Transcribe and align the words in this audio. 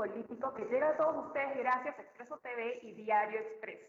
político 0.00 0.54
que 0.54 0.64
llega 0.64 0.88
a 0.88 0.96
todos 0.96 1.26
ustedes 1.26 1.58
gracias 1.58 1.98
a 1.98 2.00
Expreso 2.00 2.38
TV 2.38 2.78
y 2.84 2.92
Diario 2.92 3.38
Expreso. 3.38 3.84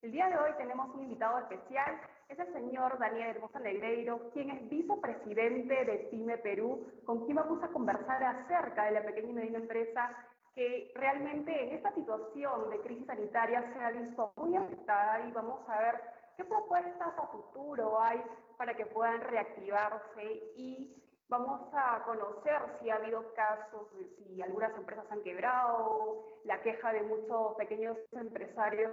El 0.00 0.10
día 0.10 0.26
de 0.30 0.38
hoy 0.38 0.52
tenemos 0.56 0.88
un 0.94 1.02
invitado 1.02 1.38
especial, 1.40 2.00
es 2.30 2.38
el 2.38 2.50
señor 2.54 2.98
Daniel 2.98 3.36
Hermosa 3.36 3.60
Negreiro, 3.60 4.30
quien 4.32 4.48
es 4.48 4.70
vicepresidente 4.70 5.84
de 5.84 6.08
PYME 6.10 6.38
Perú, 6.38 6.86
con 7.04 7.26
quien 7.26 7.36
vamos 7.36 7.62
a 7.62 7.68
conversar 7.68 8.24
acerca 8.24 8.86
de 8.86 8.92
la 8.92 9.02
pequeña 9.02 9.28
y 9.28 9.34
mediana 9.34 9.58
empresa 9.58 10.16
que 10.54 10.92
realmente 10.94 11.52
en 11.62 11.74
esta 11.74 11.94
situación 11.94 12.70
de 12.70 12.80
crisis 12.80 13.06
sanitaria 13.06 13.62
se 13.74 13.84
ha 13.84 13.90
visto 13.90 14.32
muy 14.36 14.56
afectada 14.56 15.20
y 15.28 15.32
vamos 15.32 15.68
a 15.68 15.78
ver 15.78 16.00
qué 16.38 16.44
propuestas 16.44 17.18
a 17.18 17.26
futuro 17.26 18.00
hay 18.00 18.22
para 18.56 18.72
que 18.72 18.86
puedan 18.86 19.20
reactivarse 19.20 20.24
y 20.56 20.96
vamos 21.30 21.60
a 21.72 22.02
conocer 22.04 22.60
si 22.80 22.90
ha 22.90 22.96
habido 22.96 23.32
casos, 23.34 23.88
si 24.18 24.42
algunas 24.42 24.76
empresas 24.76 25.06
han 25.10 25.22
quebrado, 25.22 26.24
la 26.44 26.60
queja 26.60 26.92
de 26.92 27.02
muchos 27.02 27.54
pequeños 27.56 27.96
empresarios 28.12 28.92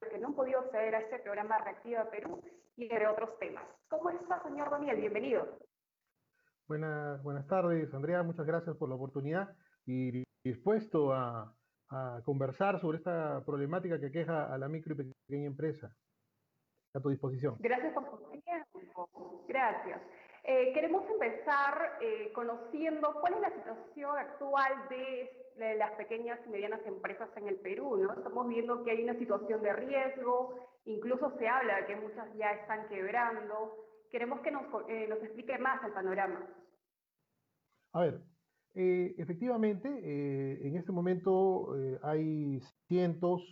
que 0.00 0.18
no 0.18 0.28
han 0.28 0.34
podido 0.34 0.60
acceder 0.60 0.94
a 0.94 1.00
este 1.00 1.18
programa 1.18 1.58
Reactiva 1.58 2.10
Perú 2.10 2.42
y 2.76 2.84
entre 2.84 3.06
otros 3.06 3.38
temas. 3.38 3.64
¿Cómo 3.88 4.10
está, 4.10 4.42
señor 4.42 4.70
Daniel? 4.70 4.96
Bienvenido. 4.96 5.58
Buenas, 6.66 7.22
buenas 7.22 7.46
tardes, 7.46 7.92
Andrea. 7.94 8.22
Muchas 8.22 8.46
gracias 8.46 8.76
por 8.76 8.88
la 8.88 8.96
oportunidad 8.96 9.54
y 9.84 10.24
dispuesto 10.42 11.12
a, 11.12 11.54
a 11.90 12.20
conversar 12.24 12.80
sobre 12.80 12.98
esta 12.98 13.44
problemática 13.44 14.00
que 14.00 14.10
queja 14.10 14.52
a 14.52 14.58
la 14.58 14.68
micro 14.68 14.94
y 14.94 15.12
pequeña 15.28 15.46
empresa. 15.46 15.94
A 16.94 17.00
tu 17.00 17.10
disposición. 17.10 17.56
Gracias 17.58 17.92
por 17.92 18.08
su 18.08 18.30
tiempo. 18.30 19.44
Gracias. 19.46 20.00
Eh, 20.48 20.70
queremos 20.74 21.02
empezar 21.10 21.98
eh, 22.00 22.30
conociendo 22.32 23.16
cuál 23.20 23.34
es 23.34 23.40
la 23.40 23.50
situación 23.50 24.16
actual 24.16 24.72
de, 24.88 25.42
las 25.78 25.90
pequeñas 25.92 26.38
y 26.46 26.50
medianas 26.50 26.86
empresas 26.86 27.28
en 27.36 27.48
el 27.48 27.56
Perú. 27.56 27.96
¿no? 27.96 28.12
Estamos 28.12 28.46
viendo 28.46 28.84
que 28.84 28.92
hay 28.92 29.02
una 29.02 29.18
situación 29.18 29.60
de 29.62 29.72
riesgo, 29.72 30.54
incluso 30.84 31.32
se 31.38 31.48
habla 31.48 31.80
de 31.80 31.86
que 31.86 31.96
muchas 31.96 32.32
ya 32.36 32.52
están 32.52 32.86
quebrando. 32.88 33.74
Queremos 34.12 34.40
que 34.40 34.52
nos, 34.52 34.62
eh, 34.88 35.08
explique 35.10 35.58
más 35.58 35.82
el 35.82 35.92
panorama. 35.92 36.46
A 37.92 38.02
ver, 38.02 38.20
efectivamente, 38.74 39.88
en 39.88 40.76
este 40.76 40.92
momento 40.92 41.74
hay 42.02 42.60
cientos, 42.86 43.42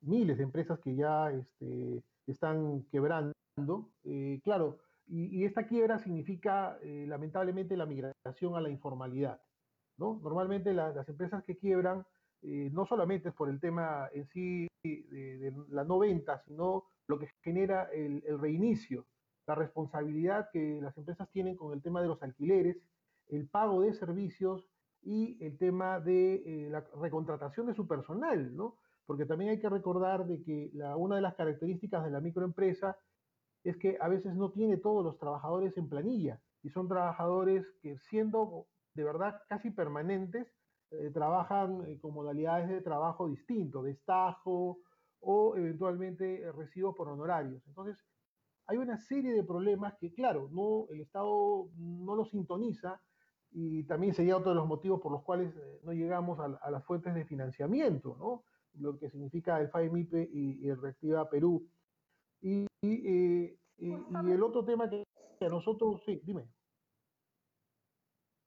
miles 0.00 0.36
de 0.36 0.42
empresas 0.42 0.80
que 0.80 0.96
ya 0.96 1.30
este, 1.30 2.02
están 2.26 2.82
quebrando. 2.90 3.32
claro, 4.42 4.80
y, 5.06 5.44
esta 5.44 5.66
quiebra 5.66 5.98
significa 5.98 6.78
lamentablemente 6.82 7.76
la 7.76 7.86
migración 7.86 8.56
a 8.56 8.60
la 8.60 8.70
informalidad. 8.70 9.40
¿no? 9.98 10.20
Normalmente 10.22 10.72
la, 10.72 10.92
las 10.92 11.08
empresas 11.08 11.44
que 11.44 11.56
quiebran 11.56 12.04
no 12.42 12.84
solamente 12.86 13.30
es 13.30 13.34
por 13.34 13.48
el 13.48 13.60
tema 13.60 14.08
en 14.12 14.26
sí 14.26 14.66
de, 14.84 15.52
la 15.70 15.84
no 15.84 15.98
venta, 15.98 16.42
sino 16.46 16.84
lo 17.06 17.18
que 17.18 17.28
genera 17.42 17.84
el, 17.92 18.22
reinicio, 18.38 19.06
la 19.46 19.54
responsabilidad 19.54 20.48
que 20.52 20.80
las 20.80 20.96
empresas 20.96 21.28
tienen 21.30 21.56
con 21.56 21.72
el 21.72 21.82
tema 21.82 22.00
de 22.02 22.08
los 22.08 22.22
alquileres, 22.22 22.76
el 23.28 23.48
pago 23.48 23.82
de 23.82 23.94
servicios 23.94 24.68
y 25.02 25.42
el 25.44 25.58
tema 25.58 26.00
de 26.00 26.34
eh, 26.34 26.70
la 26.70 26.84
recontratación 27.00 27.66
de 27.66 27.74
su 27.74 27.86
personal, 27.86 28.54
¿no? 28.56 28.76
Porque 29.06 29.26
también 29.26 29.50
hay 29.50 29.60
que 29.60 29.68
recordar 29.68 30.26
de 30.26 30.42
que 30.42 30.70
una 30.96 31.16
de 31.16 31.22
las 31.22 31.34
características 31.34 32.04
de 32.04 32.10
la 32.10 32.20
microempresa 32.20 32.96
es 33.64 33.76
que 33.76 33.98
a 34.00 34.08
veces 34.08 34.34
no 34.34 34.50
tiene 34.50 34.76
todos 34.76 35.04
los 35.04 35.18
trabajadores 35.18 35.76
en 35.76 35.88
planilla 35.88 36.40
y 36.62 36.70
son 36.70 36.86
trabajadores 36.88 37.66
que 37.82 37.98
siendo 37.98 38.66
de 38.94 39.04
verdad 39.04 39.42
casi 39.48 39.70
permanentes, 39.70 40.46
eh, 40.90 41.10
trabajan 41.12 41.84
eh, 41.86 41.98
con 42.00 42.14
modalidades 42.14 42.68
de 42.68 42.80
trabajo 42.80 43.28
distinto, 43.28 43.82
de 43.82 43.92
estajo 43.92 44.78
o 45.20 45.56
eventualmente 45.56 46.42
eh, 46.42 46.52
recibo 46.52 46.94
por 46.94 47.08
honorarios. 47.08 47.66
Entonces, 47.66 47.98
hay 48.66 48.78
una 48.78 48.98
serie 48.98 49.32
de 49.34 49.42
problemas 49.42 49.94
que, 49.98 50.12
claro, 50.12 50.48
no, 50.52 50.86
el 50.90 51.00
Estado 51.00 51.68
no 51.76 52.14
lo 52.14 52.24
sintoniza 52.24 53.00
y 53.50 53.84
también 53.84 54.14
sería 54.14 54.36
otro 54.36 54.50
de 54.50 54.56
los 54.56 54.66
motivos 54.66 55.00
por 55.00 55.12
los 55.12 55.22
cuales 55.22 55.54
no 55.82 55.92
llegamos 55.92 56.38
a, 56.40 56.44
a, 56.62 56.70
las 56.70 56.84
fuentes 56.84 57.14
de 57.14 57.24
financiamiento, 57.24 58.16
¿no? 58.18 58.42
Lo 58.80 58.98
que 58.98 59.10
significa 59.10 59.60
el 59.60 59.68
FAEMIPE 59.68 60.30
y, 60.32 60.64
y 60.64 60.68
el 60.68 60.80
Reactiva 60.80 61.28
Perú. 61.28 61.68
Y, 62.40 62.66
y, 62.84 63.06
eh, 63.06 63.58
y, 63.78 63.92
el 64.32 64.42
otro 64.42 64.64
tema 64.64 64.88
que 64.90 65.04
a 65.40 65.48
nosotros, 65.48 66.02
sí, 66.04 66.20
dime. 66.24 66.46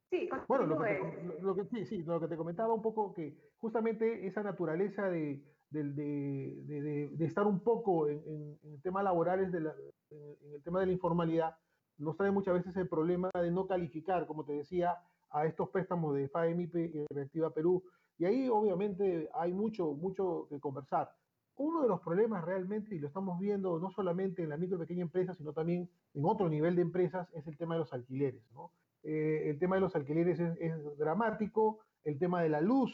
Sí, 0.10 0.30
bueno, 0.48 0.66
lo 0.66 0.80
que, 0.80 0.86
te, 0.86 1.42
lo 1.42 1.56
que, 1.56 1.66
sí, 1.66 1.86
sí, 1.86 2.04
lo 2.04 2.20
que 2.20 2.28
te 2.28 2.38
comentaba 2.38 2.74
un 2.74 2.82
poco, 2.82 3.14
que 3.14 3.36
justamente 3.60 4.26
esa 4.26 4.42
naturaleza 4.42 5.10
de, 5.10 5.44
de, 5.70 5.84
de, 5.84 7.10
de 7.12 7.26
estar 7.26 7.46
un 7.46 7.62
poco 7.62 8.08
en, 8.08 8.24
en, 8.26 8.60
en 8.64 8.74
el 8.74 8.82
tema 8.82 9.04
laborales, 9.04 9.52
de 9.52 9.60
la, 9.60 9.76
en, 10.10 10.38
en 10.42 10.54
el 10.54 10.64
tema 10.64 10.80
de 10.80 10.86
la 10.86 10.92
informalidad, 10.94 11.58
nos 11.98 12.16
trae 12.16 12.32
muchas 12.32 12.54
veces 12.54 12.76
el 12.78 12.88
problema 12.88 13.30
de 13.34 13.52
no 13.52 13.68
calificar, 13.68 14.28
como 14.28 14.46
te 14.46 14.54
decía, 14.54 14.98
a 15.30 15.46
estos 15.46 15.70
préstamos 15.70 16.16
de 16.16 16.30
FAEMIP 16.30 16.76
y 16.76 17.06
Reactiva 17.10 17.54
Perú. 17.54 17.84
Y 18.18 18.26
ahí 18.26 18.50
obviamente 18.50 19.30
hay 19.34 19.54
mucho, 19.54 19.94
mucho 19.94 20.48
que 20.50 20.60
conversar. 20.60 21.12
Uno 21.58 21.82
de 21.82 21.88
los 21.88 22.02
problemas 22.02 22.46
realmente, 22.46 22.96
y 22.96 23.00
lo 23.00 23.08
estamos 23.08 23.40
viendo 23.40 23.80
no 23.80 23.90
solamente 23.90 24.44
en 24.44 24.50
la 24.50 24.58
micro 24.58 24.78
y 24.78 24.82
pequeña 24.82 25.02
empresa, 25.02 25.34
sino 25.34 25.54
también 25.54 25.90
en 26.14 26.26
otro 26.26 26.50
nivel 26.50 26.76
de 26.76 26.84
empresas, 26.84 27.28
es 27.34 27.48
el 27.48 27.58
tema 27.58 27.74
de 27.74 27.80
los 27.80 27.94
alquileres. 27.94 28.44
¿no? 28.54 28.72
Eh, 29.04 29.50
el 29.50 29.58
tema 29.58 29.76
de 29.76 29.82
los 29.82 29.96
alquileres 29.96 30.40
es, 30.40 30.56
es, 30.60 30.98
dramático, 30.98 31.80
el 32.04 32.20
tema 32.20 32.44
de 32.44 32.50
la 32.50 32.62
luz, 32.62 32.94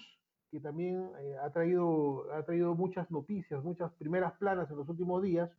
que 0.50 0.62
también 0.62 1.09
eh, 1.19 1.35
ha, 1.41 1.51
traído, 1.51 2.31
ha 2.34 2.44
traído 2.44 2.74
muchas 2.74 3.12
noticias, 3.12 3.62
muchas 3.63 3.91
primeras 3.96 4.34
planas 4.38 4.69
en 4.72 4.78
los 4.78 4.88
últimos 4.88 5.22
días, 5.22 5.51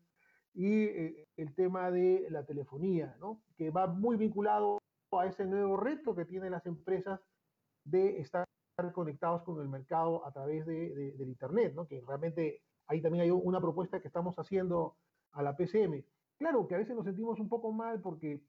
y 0.54 0.84
eh, 0.84 1.28
el 1.36 1.54
tema 1.54 1.90
de 1.90 2.26
la 2.30 2.46
telefonía, 2.46 3.16
¿no? 3.20 3.42
que 3.56 3.70
va 3.70 3.86
muy 3.86 4.16
vinculado 4.16 4.78
a 5.12 5.26
ese 5.26 5.44
nuevo 5.44 5.76
reto 5.76 6.14
que 6.14 6.24
tienen 6.24 6.52
las 6.52 6.64
empresas 6.64 7.20
de 7.84 8.20
estar 8.20 8.46
conectados 8.92 9.42
con 9.42 9.60
el 9.60 9.68
mercado 9.68 10.26
a 10.26 10.32
través 10.32 10.64
de, 10.64 10.94
de, 10.94 11.12
del 11.12 11.28
Internet, 11.28 11.74
¿no? 11.74 11.86
que 11.86 12.00
realmente 12.00 12.62
ahí 12.86 13.00
también 13.00 13.24
hay 13.24 13.30
una 13.30 13.60
propuesta 13.60 14.00
que 14.00 14.08
estamos 14.08 14.36
haciendo 14.36 14.96
a 15.32 15.42
la 15.42 15.56
PCM. 15.56 16.04
Claro 16.38 16.66
que 16.66 16.74
a 16.74 16.78
veces 16.78 16.94
nos 16.94 17.04
sentimos 17.04 17.38
un 17.40 17.48
poco 17.48 17.72
mal 17.72 18.00
porque 18.00 18.42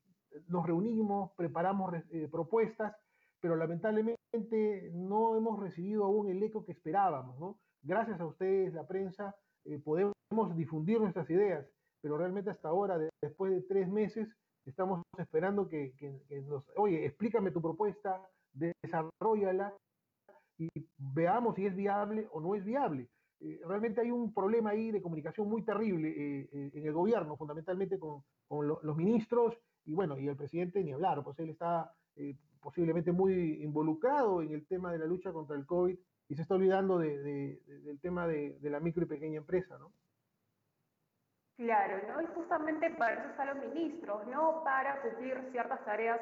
nos 0.48 0.66
reunimos, 0.66 1.32
preparamos 1.36 1.94
eh, 2.12 2.28
propuestas, 2.30 2.96
pero 3.40 3.56
lamentablemente 3.56 4.92
no 4.94 5.36
hemos 5.38 5.60
recibido 5.60 6.06
aún 6.06 6.30
el 6.30 6.42
eco 6.44 6.66
que 6.66 6.74
esperábamos. 6.74 7.40
¿no? 7.40 7.60
Gracias 7.82 8.20
a 8.20 8.26
ustedes, 8.26 8.74
la 8.74 8.88
prensa, 8.88 9.36
eh, 9.66 9.80
podemos 9.80 10.14
difundir 10.56 11.00
nuestras 11.00 11.30
ideas 11.30 11.66
pero 12.06 12.20
realmente 12.20 12.52
hasta 12.52 12.68
ahora, 12.68 13.00
de, 13.00 13.10
después 13.20 13.52
de 13.52 13.64
tres 13.64 13.90
meses, 13.90 14.30
estamos 14.64 15.02
esperando 15.18 15.68
que, 15.68 15.96
que, 15.98 16.22
que, 16.30 16.40
nos, 16.44 16.64
oye, 16.76 17.04
explícame 17.04 17.50
tu 17.50 17.64
propuesta, 17.64 18.22
desarrollala 18.54 19.74
y 20.60 20.70
veamos 21.00 21.56
si 21.56 21.66
es 21.66 21.76
viable 21.76 22.28
o 22.32 22.42
no 22.42 22.54
es 22.54 22.64
viable. 22.64 23.10
Eh, 23.46 23.62
realmente 23.64 24.02
hay 24.02 24.10
un 24.10 24.34
problema 24.34 24.72
ahí 24.72 24.90
de 24.90 25.04
comunicación 25.04 25.48
muy 25.48 25.62
terrible 25.62 26.10
eh, 26.10 26.50
eh, 26.52 26.72
en 26.74 26.86
el 26.86 26.94
gobierno, 26.94 27.38
fundamentalmente 27.38 28.00
con, 28.00 28.24
con 28.48 28.68
lo, 28.68 28.80
los 28.82 28.98
ministros 28.98 29.56
y 29.86 29.94
bueno, 29.94 30.18
y 30.18 30.28
el 30.28 30.36
presidente 30.36 30.84
ni 30.84 30.92
hablar, 30.92 31.24
pues 31.24 31.38
él 31.38 31.52
está 31.52 31.94
posiblemente 32.60 33.12
muy 33.12 33.62
involucrado 33.62 34.42
en 34.42 34.52
el 34.52 34.66
tema 34.66 34.92
de 34.92 34.98
la 34.98 35.06
lucha 35.06 35.32
contra 35.32 35.56
el 35.56 35.68
COVID 35.68 35.96
y 36.28 36.36
se 36.36 36.42
está 36.42 36.56
olvidando 36.56 36.98
de, 36.98 37.60
del 37.84 38.00
tema 38.00 38.26
de, 38.26 38.58
la 38.64 38.80
micro 38.80 39.04
y 39.04 39.08
pequeña 39.08 39.38
empresa, 39.38 39.78
¿no? 39.78 39.92
Claro, 41.58 42.02
¿no? 42.08 42.22
Y 42.24 42.26
justamente 42.34 42.90
para 42.98 43.14
eso 43.14 43.30
están 43.30 43.48
los 43.48 43.58
ministros, 43.58 44.26
¿no? 44.28 44.64
Para 44.64 45.02
cumplir 45.04 45.38
ciertas 45.52 45.86
tareas 45.86 46.20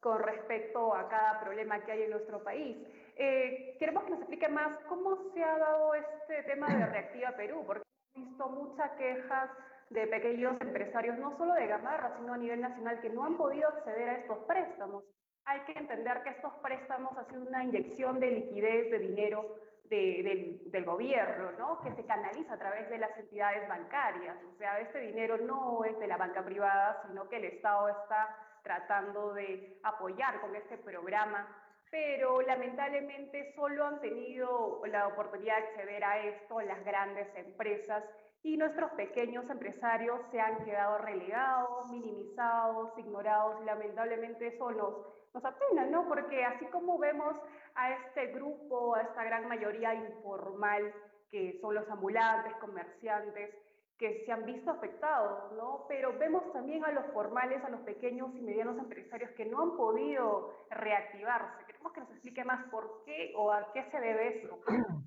con 0.00 0.22
respecto 0.22 0.94
a 0.94 1.08
cada 1.08 1.40
problema 1.40 1.84
que 1.84 1.92
hay 1.92 2.02
en 2.02 2.10
nuestro 2.10 2.42
país. 2.42 2.78
Eh, 3.16 3.76
queremos 3.78 4.04
que 4.04 4.10
nos 4.10 4.20
explique 4.20 4.48
más 4.48 4.78
cómo 4.88 5.16
se 5.34 5.42
ha 5.42 5.58
dado 5.58 5.94
este 5.94 6.42
tema 6.44 6.68
de 6.68 6.86
Reactiva 6.86 7.30
Perú, 7.32 7.62
porque 7.66 7.82
hemos 8.14 8.28
visto 8.28 8.48
muchas 8.48 8.90
quejas 8.92 9.50
de 9.90 10.06
pequeños 10.06 10.60
empresarios, 10.60 11.18
no 11.18 11.36
solo 11.36 11.54
de 11.54 11.66
Gamarra, 11.66 12.16
sino 12.16 12.32
a 12.32 12.38
nivel 12.38 12.60
nacional, 12.60 13.00
que 13.00 13.10
no 13.10 13.24
han 13.24 13.36
podido 13.36 13.68
acceder 13.68 14.08
a 14.08 14.18
estos 14.18 14.38
préstamos. 14.44 15.04
Hay 15.44 15.60
que 15.60 15.72
entender 15.72 16.22
que 16.22 16.30
estos 16.30 16.52
préstamos 16.62 17.16
han 17.18 17.28
sido 17.28 17.42
una 17.42 17.64
inyección 17.64 18.20
de 18.20 18.30
liquidez, 18.30 18.90
de 18.90 18.98
dinero 18.98 19.56
de, 19.84 20.22
del, 20.22 20.70
del, 20.70 20.84
gobierno, 20.84 21.52
¿no? 21.58 21.80
que 21.82 21.92
se 21.94 22.06
canaliza 22.06 22.54
a 22.54 22.58
través 22.58 22.88
de 22.88 22.96
las 22.96 23.16
entidades 23.18 23.68
bancarias. 23.68 24.36
O 24.54 24.56
sea, 24.56 24.80
este 24.80 25.00
dinero 25.00 25.36
no 25.36 25.84
es 25.84 25.98
de 25.98 26.06
la 26.06 26.16
banca 26.16 26.42
privada, 26.42 27.02
sino 27.06 27.28
que 27.28 27.36
el 27.36 27.44
Estado 27.44 27.88
está 27.88 28.34
tratando 28.62 29.34
de 29.34 29.78
apoyar 29.82 30.40
con 30.40 30.54
este 30.56 30.78
programa, 30.78 31.46
pero 31.92 32.40
lamentablemente 32.40 33.52
solo 33.54 33.84
han 33.84 34.00
tenido 34.00 34.80
la 34.86 35.08
oportunidad 35.08 35.58
de 35.58 35.62
acceder 35.64 36.02
a 36.02 36.18
esto 36.24 36.58
las 36.62 36.82
grandes 36.86 37.28
empresas 37.36 38.02
y 38.42 38.56
nuestros 38.56 38.90
pequeños 38.92 39.48
empresarios 39.50 40.18
se 40.30 40.40
han 40.40 40.64
quedado 40.64 40.96
relegados, 40.98 41.90
minimizados, 41.90 42.98
ignorados 42.98 43.62
lamentablemente 43.66 44.46
eso 44.46 44.70
nos, 44.70 45.06
nos 45.34 45.44
apena, 45.44 45.84
¿no? 45.84 46.08
Porque 46.08 46.42
así 46.42 46.64
como 46.66 46.98
vemos 46.98 47.38
a 47.74 47.92
este 47.92 48.28
grupo, 48.28 48.94
a 48.94 49.02
esta 49.02 49.24
gran 49.24 49.46
mayoría 49.46 49.92
informal, 49.92 50.94
que 51.30 51.58
son 51.60 51.74
los 51.74 51.88
ambulantes, 51.90 52.54
comerciantes, 52.54 53.54
que 54.02 54.24
se 54.26 54.32
han 54.32 54.44
visto 54.44 54.68
afectados, 54.68 55.52
¿no? 55.56 55.84
Pero 55.86 56.18
vemos 56.18 56.52
también 56.52 56.84
a 56.84 56.90
los 56.90 57.06
formales, 57.12 57.62
a 57.62 57.70
los 57.70 57.82
pequeños 57.82 58.34
y 58.34 58.40
medianos 58.40 58.76
empresarios 58.76 59.30
que 59.36 59.44
no 59.44 59.62
han 59.62 59.76
podido 59.76 60.50
reactivarse. 60.70 61.64
Queremos 61.66 61.92
que 61.92 62.00
nos 62.00 62.10
explique 62.10 62.44
más 62.44 62.68
por 62.68 63.04
qué 63.04 63.32
o 63.36 63.52
a 63.52 63.72
qué 63.72 63.88
se 63.92 64.00
debe 64.00 64.38
eso. 64.38 64.58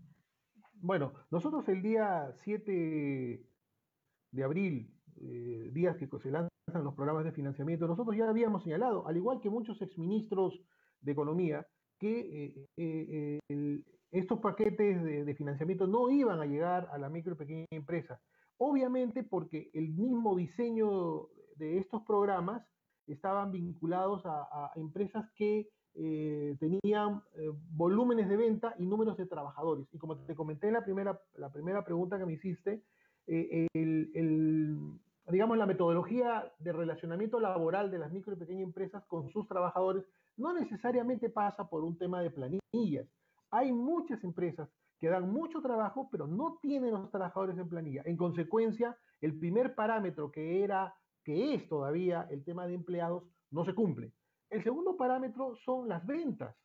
Bueno, 0.78 1.14
nosotros 1.32 1.68
el 1.68 1.82
día 1.82 2.32
7 2.44 3.44
de 4.32 4.44
abril, 4.44 4.94
eh, 5.20 5.70
días 5.74 5.98
que 5.98 6.08
se 6.20 6.30
lanzan 6.30 6.50
los 6.84 6.94
programas 6.94 7.24
de 7.24 7.32
financiamiento, 7.32 7.88
nosotros 7.88 8.16
ya 8.16 8.30
habíamos 8.30 8.64
señalado, 8.64 9.08
al 9.08 9.18
igual 9.18 9.40
que 9.42 9.50
muchos 9.50 9.82
exministros 9.82 10.62
de 11.02 11.12
Economía, 11.12 11.66
que 11.98 12.68
eh, 12.78 13.40
eh, 13.50 13.82
estos 14.12 14.40
paquetes 14.42 15.04
de, 15.04 15.26
de, 15.26 15.34
financiamiento 15.34 15.88
no 15.88 16.12
iban 16.12 16.40
a 16.40 16.46
llegar 16.46 16.88
a 16.92 17.00
la 17.00 17.10
micro 17.10 17.34
y 17.34 17.38
pequeña 17.38 17.66
empresa. 17.72 18.22
Obviamente 18.58 19.24
porque 19.24 19.70
el 19.74 19.90
mismo 19.90 20.36
diseño 20.36 21.28
de 21.58 21.78
estos 21.78 22.04
programas 22.04 22.64
estaban 23.08 23.52
vinculados 23.52 24.22
a, 24.26 24.72
empresas 24.76 25.30
que 25.36 25.70
eh, 25.94 26.58
tenían 26.60 27.22
eh, 27.36 27.52
volúmenes 27.72 28.28
de 28.28 28.38
venta 28.38 28.76
y 28.78 28.86
números 28.86 29.18
de 29.18 29.26
trabajadores. 29.26 29.88
Y 29.94 29.98
como 29.98 30.18
te 30.18 30.36
comenté 30.36 30.68
en 30.68 30.74
la 30.74 30.84
primera, 30.84 31.20
la 31.36 31.52
primera 31.52 31.84
pregunta 31.84 32.18
que 32.18 32.26
me 32.26 32.34
hiciste, 32.34 32.84
eh, 33.28 33.68
el, 33.74 35.00
digamos, 35.30 35.58
la 35.58 35.66
metodología 35.66 36.52
de 36.60 36.74
relacionamiento 36.74 37.40
laboral 37.40 37.92
de 37.92 38.00
las 38.00 38.12
micro 38.12 38.34
y 38.34 38.38
pequeñas 38.38 38.64
empresas 38.64 39.04
con 39.06 39.30
sus 39.30 39.48
trabajadores 39.48 40.04
no 40.38 40.54
necesariamente 40.54 41.30
pasa 41.30 41.70
por 41.70 41.84
un 41.84 41.98
tema 41.98 42.22
de 42.22 42.32
planillas. 42.32 43.08
Hay 43.52 43.72
muchas 43.72 44.24
empresas 44.24 44.70
que 45.06 45.12
dan 45.12 45.32
mucho 45.32 45.62
trabajo, 45.62 46.10
pero 46.12 46.26
no 46.26 46.58
tienen 46.64 46.90
los 46.90 47.12
trabajadores 47.12 47.56
en 47.60 47.70
planilla. 47.70 48.02
En 48.06 48.18
consecuencia, 48.18 48.98
el 49.22 49.38
primer 49.38 49.76
parámetro 49.76 50.32
que 50.32 50.64
era, 50.64 50.96
que 51.24 51.54
es 51.54 51.70
todavía 51.70 52.28
el 52.32 52.44
tema 52.44 52.66
de 52.66 52.74
empleados, 52.74 53.24
no 53.52 53.64
se 53.66 53.76
cumple. 53.76 54.14
El 54.50 54.64
segundo 54.64 54.98
parámetro 54.98 55.56
son 55.58 55.88
las 55.88 56.04
ventas. 56.08 56.56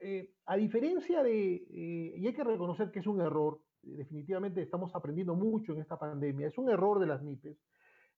Eh, 0.00 0.32
a 0.46 0.56
diferencia 0.56 1.22
de, 1.22 1.54
eh, 1.54 2.14
y 2.16 2.26
hay 2.26 2.34
que 2.34 2.42
reconocer 2.42 2.90
que 2.90 2.98
es 2.98 3.06
un 3.06 3.20
error, 3.20 3.60
definitivamente 3.82 4.60
estamos 4.60 4.92
aprendiendo 4.96 5.36
mucho 5.36 5.74
en 5.74 5.80
esta 5.80 5.96
pandemia, 5.96 6.48
es 6.48 6.58
un 6.58 6.68
error 6.68 6.98
de 6.98 7.06
las 7.06 7.22
MIPES. 7.22 7.56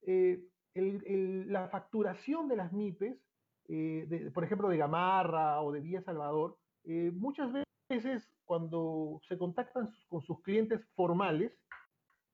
Eh, 0.00 0.46
la 0.74 1.68
facturación 1.68 2.48
de 2.48 2.56
las 2.56 2.72
MIPES, 2.72 3.18
eh, 3.68 4.30
por 4.32 4.44
ejemplo, 4.44 4.70
de 4.70 4.78
Gamarra 4.78 5.60
o 5.60 5.72
de 5.72 5.80
Vía 5.80 6.00
Salvador, 6.00 6.56
eh, 6.84 7.12
muchas 7.14 7.52
veces 7.52 7.69
cuando 8.44 9.20
se 9.28 9.38
contactan 9.38 9.90
con 10.08 10.22
sus 10.22 10.40
clientes 10.42 10.80
formales, 10.94 11.52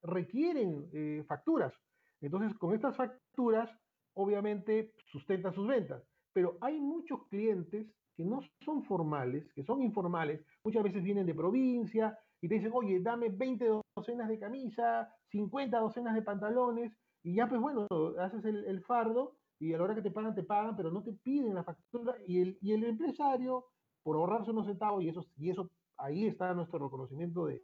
requieren 0.02 0.88
eh, 0.92 1.24
facturas. 1.26 1.72
Entonces, 2.20 2.56
con 2.58 2.74
estas 2.74 2.96
facturas, 2.96 3.70
obviamente, 4.14 4.92
sustentan 5.06 5.54
sus 5.54 5.66
ventas. 5.66 6.02
Pero 6.32 6.58
hay 6.60 6.80
muchos 6.80 7.26
clientes 7.28 7.86
que 8.16 8.24
no 8.24 8.40
son 8.64 8.82
formales, 8.84 9.52
que 9.52 9.62
son 9.62 9.82
informales, 9.82 10.40
muchas 10.64 10.82
veces 10.82 11.02
vienen 11.02 11.26
de 11.26 11.34
provincia 11.34 12.18
y 12.40 12.48
te 12.48 12.54
dicen, 12.54 12.72
oye, 12.74 13.00
dame 13.00 13.28
20 13.28 13.68
docenas 13.94 14.28
de 14.28 14.38
camisa, 14.38 15.12
50 15.30 15.78
docenas 15.78 16.14
de 16.14 16.22
pantalones, 16.22 16.92
y 17.22 17.34
ya 17.34 17.46
pues 17.48 17.60
bueno, 17.60 17.86
haces 18.20 18.44
el, 18.44 18.64
el, 18.64 18.82
fardo 18.82 19.36
y 19.58 19.72
a 19.72 19.78
la 19.78 19.84
hora 19.84 19.94
que 19.94 20.02
te 20.02 20.10
pagan, 20.10 20.34
te 20.34 20.44
pagan, 20.44 20.76
pero 20.76 20.90
no 20.90 21.02
te 21.02 21.12
piden 21.12 21.54
la 21.54 21.64
factura, 21.64 22.14
y 22.26 22.40
el, 22.40 22.58
y 22.62 22.72
el 22.72 22.84
empresario, 22.84 23.66
por 24.06 24.14
ahorrarse 24.14 24.52
unos 24.52 24.66
centavos, 24.66 25.02
y 25.02 25.08
eso, 25.08 25.26
y 25.36 25.50
eso 25.50 25.68
ahí 25.96 26.26
está 26.26 26.54
nuestro 26.54 26.78
reconocimiento 26.78 27.46
de, 27.46 27.60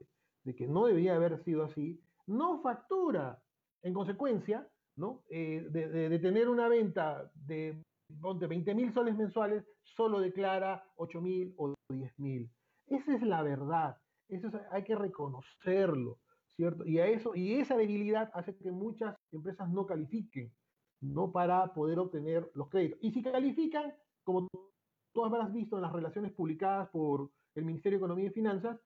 que 0.57 0.67
no 0.67 0.87
debería 0.87 1.15
haber 1.15 1.41
sido 1.45 1.63
así, 1.63 2.03
no 2.27 2.61
factura. 2.63 3.41
En 3.85 3.95
consecuencia, 3.95 4.69
¿no? 4.97 5.23
Eh, 5.31 5.69
de, 5.71 6.19
tener 6.19 6.49
una 6.49 6.69
venta 6.69 7.31
de 7.35 7.81
ponte 8.21 8.49
20 8.49 8.75
mil 8.75 8.93
soles 8.93 9.17
mensuales, 9.17 9.65
solo 9.85 10.19
declara 10.19 10.85
8 10.97 11.21
mil 11.21 11.55
o 11.59 11.75
10 11.91 12.19
mil. 12.19 12.51
Esa 12.89 13.15
es 13.15 13.23
la 13.23 13.43
verdad, 13.43 13.97
eso 14.29 14.49
es, 14.49 14.55
hay 14.73 14.83
que 14.83 14.97
reconocerlo, 14.97 16.19
¿cierto? 16.57 16.85
Y, 16.85 16.99
a 16.99 17.07
eso, 17.07 17.37
y 17.37 17.55
esa 17.55 17.77
debilidad 17.77 18.33
hace 18.35 18.57
que 18.57 18.73
muchas 18.73 19.15
empresas 19.31 19.71
no 19.71 19.87
califiquen, 19.87 20.53
no 21.01 21.31
para 21.31 21.73
poder 21.73 22.01
obtener 22.01 22.51
los 22.55 22.69
créditos. 22.69 22.99
Y 23.01 23.13
si 23.13 23.23
califican, 23.23 23.95
como 24.25 24.49
tú 25.13 25.25
habrás 25.25 25.53
visto 25.53 25.77
en 25.77 25.83
las 25.83 25.93
relaciones 25.93 26.33
publicadas 26.33 26.89
por 26.91 27.31
el 27.55 27.65
Ministerio 27.65 27.99
de 27.99 28.05
Economía 28.05 28.27
y 28.27 28.31
Finanzas, 28.31 28.79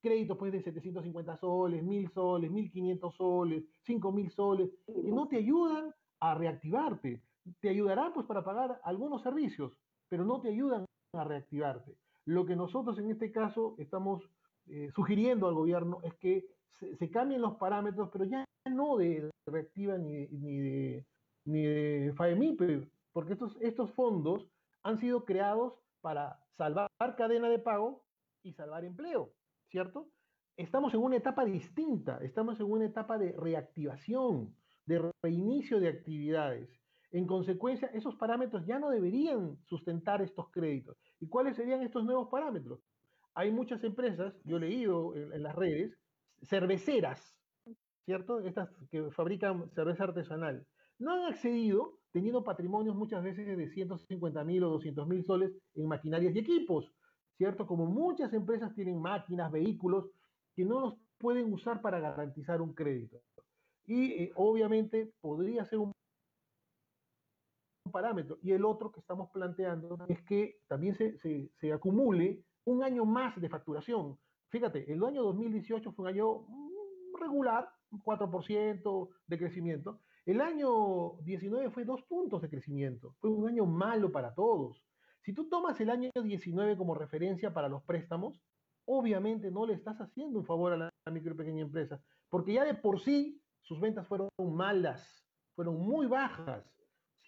créditos 0.00 0.36
pues 0.36 0.52
de 0.52 0.62
750 0.62 1.36
soles, 1.36 1.82
1000 1.82 2.10
soles, 2.10 2.50
1500 2.50 3.14
soles, 3.14 3.64
5000 3.82 4.30
soles, 4.30 4.70
que 4.86 5.12
no 5.12 5.28
te 5.28 5.36
ayudan 5.36 5.94
a 6.20 6.34
reactivarte 6.34 7.22
te 7.60 7.68
ayudará 7.68 8.12
pues 8.12 8.26
para 8.26 8.44
pagar 8.44 8.80
algunos 8.84 9.22
servicios, 9.22 9.72
pero 10.08 10.24
no 10.24 10.40
te 10.40 10.48
ayudan 10.48 10.84
a 11.14 11.24
reactivarte. 11.24 11.96
Lo 12.24 12.44
que 12.44 12.56
nosotros 12.56 12.98
en 12.98 13.10
este 13.10 13.30
caso 13.32 13.74
estamos 13.78 14.22
eh, 14.66 14.90
sugiriendo 14.94 15.48
al 15.48 15.54
gobierno 15.54 16.00
es 16.02 16.14
que 16.14 16.46
se, 16.78 16.96
se, 16.96 17.10
cambien 17.10 17.40
los 17.40 17.56
parámetros, 17.56 18.10
pero 18.12 18.24
ya 18.24 18.44
no 18.70 18.96
de 18.96 19.30
reactiva 19.46 19.96
ni, 19.96 20.28
ni 20.28 20.58
de, 20.58 21.06
ni 21.46 21.62
de 21.62 22.12
FAEMIP, 22.16 22.88
porque 23.12 23.32
estos, 23.32 23.56
estos 23.60 23.90
fondos 23.92 24.46
han 24.82 24.98
sido 24.98 25.24
creados 25.24 25.74
para 26.00 26.38
salvar 26.56 26.90
cadena 27.16 27.48
de 27.48 27.58
pago 27.58 28.04
y 28.42 28.52
salvar 28.52 28.84
empleo, 28.84 29.32
¿cierto? 29.68 30.08
Estamos 30.56 30.92
en 30.94 31.00
una 31.00 31.16
etapa 31.16 31.44
distinta, 31.44 32.18
estamos 32.22 32.58
en 32.60 32.66
una 32.66 32.86
etapa 32.86 33.18
de 33.18 33.32
reactivación, 33.32 34.56
de 34.86 35.12
reinicio 35.22 35.78
de 35.78 35.88
actividades. 35.88 36.68
En 37.10 37.26
consecuencia, 37.26 37.88
esos 37.94 38.16
parámetros 38.16 38.66
ya 38.66 38.78
no 38.78 38.90
deberían 38.90 39.58
sustentar 39.64 40.20
estos 40.20 40.50
créditos. 40.50 40.96
¿Y 41.20 41.28
cuáles 41.28 41.56
serían 41.56 41.82
estos 41.82 42.04
nuevos 42.04 42.28
parámetros? 42.28 42.80
Hay 43.34 43.52
muchas 43.52 43.84
empresas, 43.84 44.34
yo 44.44 44.56
he 44.56 44.60
leído 44.60 45.14
en, 45.14 45.32
en 45.32 45.42
las 45.42 45.54
redes, 45.54 45.96
cerveceras, 46.42 47.38
¿cierto? 48.04 48.40
Estas 48.40 48.68
que 48.90 49.10
fabrican 49.10 49.70
cerveza 49.70 50.04
artesanal. 50.04 50.66
No 50.98 51.12
han 51.12 51.32
accedido 51.32 51.97
teniendo 52.12 52.44
patrimonios 52.44 52.96
muchas 52.96 53.22
veces 53.22 53.56
de 53.56 53.68
150 53.68 54.44
mil 54.44 54.64
o 54.64 54.70
200 54.70 55.06
mil 55.06 55.24
soles 55.24 55.52
en 55.74 55.86
maquinarias 55.86 56.34
y 56.34 56.38
equipos, 56.38 56.92
¿cierto? 57.36 57.66
Como 57.66 57.86
muchas 57.86 58.32
empresas 58.32 58.74
tienen 58.74 59.00
máquinas, 59.00 59.52
vehículos 59.52 60.10
que 60.54 60.64
no 60.64 60.80
los 60.80 60.94
pueden 61.18 61.52
usar 61.52 61.80
para 61.80 62.00
garantizar 62.00 62.60
un 62.60 62.74
crédito. 62.74 63.20
Y 63.86 64.12
eh, 64.12 64.32
obviamente 64.36 65.12
podría 65.20 65.64
ser 65.64 65.78
un 65.78 65.92
parámetro. 67.90 68.38
Y 68.42 68.52
el 68.52 68.64
otro 68.64 68.90
que 68.92 69.00
estamos 69.00 69.30
planteando 69.30 69.98
es 70.08 70.20
que 70.22 70.60
también 70.66 70.94
se, 70.94 71.18
se, 71.18 71.50
se, 71.60 71.72
acumule 71.72 72.44
un 72.64 72.82
año 72.82 73.04
más 73.04 73.40
de 73.40 73.48
facturación. 73.48 74.18
Fíjate, 74.50 74.90
el 74.92 75.02
año 75.04 75.22
2018 75.22 75.92
fue 75.92 76.04
un 76.04 76.08
año 76.08 76.46
regular, 77.18 77.68
4% 77.90 79.08
de 79.26 79.38
crecimiento. 79.38 80.00
El 80.28 80.42
año 80.42 81.14
19 81.22 81.70
fue 81.70 81.84
dos 81.86 82.02
puntos 82.02 82.42
de 82.42 82.50
crecimiento. 82.50 83.14
Fue 83.18 83.30
un 83.30 83.48
año 83.48 83.64
malo 83.64 84.12
para 84.12 84.34
todos. 84.34 84.84
Si 85.22 85.32
tú 85.32 85.48
tomas 85.48 85.80
el 85.80 85.88
año 85.88 86.10
19 86.14 86.76
como 86.76 86.94
referencia 86.94 87.54
para 87.54 87.68
los 87.68 87.82
préstamos, 87.82 88.38
obviamente 88.84 89.50
no 89.50 89.64
le 89.64 89.72
estás 89.72 89.98
haciendo 90.02 90.38
un 90.38 90.44
favor 90.44 90.74
a 90.74 90.76
la 90.76 90.92
micro 91.10 91.32
y 91.32 91.36
pequeña 91.36 91.62
empresa, 91.62 92.02
porque 92.28 92.52
ya 92.52 92.64
de 92.64 92.74
por 92.74 93.00
sí 93.00 93.40
sus 93.62 93.80
ventas 93.80 94.06
fueron 94.06 94.28
malas, 94.38 95.26
fueron 95.54 95.80
muy 95.80 96.06
bajas. 96.06 96.62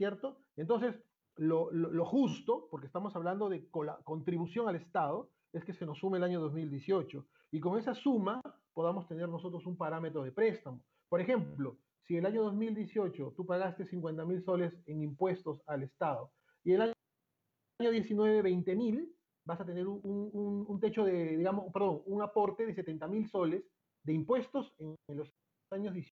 ¿cierto? 0.00 0.38
Entonces, 0.57 0.95
lo, 1.37 2.04
justo, 2.07 2.69
porque 2.71 2.87
estamos 2.87 3.14
hablando 3.16 3.49
de 3.49 3.69
contribución 4.04 4.69
al 4.69 4.76
Estado, 4.76 5.30
es 5.52 5.64
que 5.64 5.75
se 5.75 5.85
nos 5.85 5.99
sume 5.99 6.19
el 6.19 6.25
año 6.25 6.40
2018 6.40 7.26
y 7.50 7.61
con 7.61 7.78
esa 7.78 7.95
suma 7.95 8.40
podamos 8.73 9.07
tener 9.09 9.28
nosotros 9.28 9.66
un 9.66 9.76
parámetro 9.76 10.23
de 10.23 10.33
préstamo. 10.33 10.83
Por 11.09 11.21
ejemplo, 11.21 11.76
si 12.07 12.16
el 12.16 12.26
año 12.26 12.42
2018 12.42 13.35
tú 13.37 13.47
pagaste 13.47 13.85
50 13.85 14.25
mil 14.25 14.42
soles 14.42 14.73
en 14.87 15.02
impuestos 15.02 15.62
al 15.66 15.83
Estado 15.83 16.33
y 16.64 16.73
el 16.73 16.83
año 16.83 17.90
19 17.90 18.42
20 18.42 18.76
mil, 18.76 19.14
vas 19.45 19.61
a 19.61 19.64
tener 19.64 19.87
un, 19.87 20.00
un, 20.02 20.64
un, 20.69 20.80
techo 20.80 21.04
de, 21.04 21.37
digamos, 21.37 21.73
perdón, 21.73 22.02
un 22.07 22.23
aporte 22.23 22.66
de 22.66 22.75
70 22.75 23.09
mil 23.09 23.28
soles 23.28 23.64
de 24.02 24.12
impuestos 24.12 24.75
en, 24.78 24.95
en 25.09 25.16
los 25.16 25.33
años 25.71 25.95
18 25.95 26.11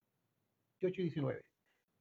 y 0.80 1.04
19 1.04 1.42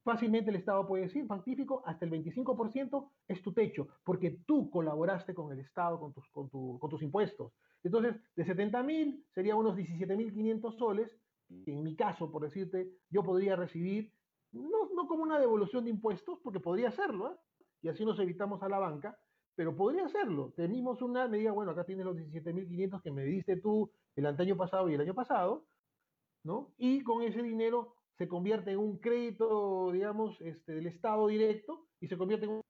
fácilmente 0.07 0.51
el 0.51 0.55
Estado 0.55 0.87
puede 0.87 1.03
decir, 1.03 1.27
fantífico, 1.27 1.83
hasta 1.85 2.05
el 2.05 2.11
25% 2.11 3.09
es 3.27 3.41
tu 3.41 3.51
techo, 3.51 3.89
porque 4.05 4.39
tú 4.47 4.69
colaboraste 4.69 5.33
con 5.33 5.51
el 5.51 5.59
Estado, 5.59 5.99
con 5.99 6.13
tus, 6.13 6.25
con 6.29 6.49
tu, 6.49 6.79
con 6.79 6.89
tus 6.89 7.01
impuestos. 7.01 7.51
Entonces, 7.83 8.15
de 8.33 8.45
70 8.45 8.83
mil 8.83 9.25
sería 9.35 9.57
unos 9.57 9.75
17 9.75 10.15
mil 10.15 10.31
500 10.31 10.77
soles, 10.77 11.19
en 11.49 11.83
mi 11.83 11.95
caso, 11.95 12.31
por 12.31 12.43
decirte, 12.43 12.91
yo 13.09 13.23
podría 13.23 13.55
recibir, 13.55 14.13
no, 14.51 14.89
no 14.93 15.07
como 15.07 15.23
una 15.23 15.39
devolución 15.39 15.83
de 15.83 15.91
impuestos, 15.91 16.39
porque 16.43 16.59
podría 16.59 16.89
hacerlo, 16.89 17.31
¿eh? 17.31 17.35
y 17.81 17.89
así 17.89 18.05
nos 18.05 18.19
evitamos 18.19 18.61
a 18.63 18.69
la 18.69 18.79
banca, 18.79 19.17
pero 19.55 19.75
podría 19.75 20.05
hacerlo. 20.05 20.53
Tenemos 20.55 21.01
una, 21.01 21.27
me 21.27 21.37
diga, 21.37 21.51
bueno, 21.51 21.71
acá 21.71 21.83
tienes 21.83 22.05
los 22.05 22.15
17.500 22.15 23.01
que 23.01 23.11
me 23.11 23.23
diste 23.23 23.57
tú 23.57 23.91
el 24.15 24.25
año 24.25 24.57
pasado 24.57 24.89
y 24.89 24.93
el 24.93 25.01
año 25.01 25.13
pasado, 25.13 25.65
¿no? 26.43 26.73
Y 26.77 27.03
con 27.03 27.23
ese 27.23 27.41
dinero 27.41 27.95
se 28.17 28.27
convierte 28.27 28.71
en 28.71 28.79
un 28.79 28.97
crédito, 28.97 29.91
digamos, 29.91 30.39
este, 30.41 30.73
del 30.73 30.87
Estado 30.87 31.27
directo 31.27 31.87
y 31.99 32.07
se 32.07 32.17
convierte 32.17 32.45
en 32.45 32.61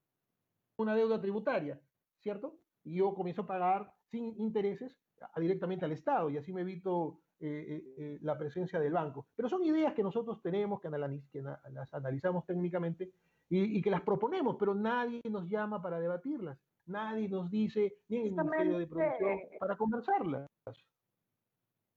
una 0.78 0.94
deuda 0.94 1.20
tributaria, 1.20 1.80
¿cierto? 2.20 2.58
Y 2.84 2.96
yo 2.96 3.14
comienzo 3.14 3.42
a 3.42 3.46
pagar 3.46 3.94
sin 4.10 4.34
intereses 4.38 4.96
directamente 5.36 5.84
al 5.84 5.92
Estado 5.92 6.30
y 6.30 6.36
así 6.36 6.52
me 6.52 6.60
evito 6.62 7.20
eh, 7.40 7.46
eh, 7.46 7.94
eh, 7.98 8.18
la 8.22 8.36
presencia 8.36 8.80
del 8.80 8.92
banco. 8.92 9.26
Pero 9.36 9.48
son 9.48 9.62
ideas 9.62 9.94
que 9.94 10.02
nosotros 10.02 10.42
tenemos, 10.42 10.80
que, 10.80 10.90
que 11.30 11.40
las 11.40 11.94
analizamos 11.94 12.44
técnicamente 12.44 13.12
y, 13.48 13.80
que 13.80 13.90
las 13.90 14.02
proponemos, 14.02 14.56
pero 14.58 14.74
nadie 14.74 15.20
nos 15.30 15.48
llama 15.48 15.80
para 15.80 16.00
debatirlas, 16.00 16.58
nadie 16.86 17.28
nos 17.28 17.48
dice, 17.48 17.98
ni 18.08 18.16
en 18.18 18.26
el 18.26 18.32
Ministerio 18.32 18.78
de 18.78 18.86
Producción, 18.88 19.38
para 19.60 19.76
conversarlas. 19.76 20.48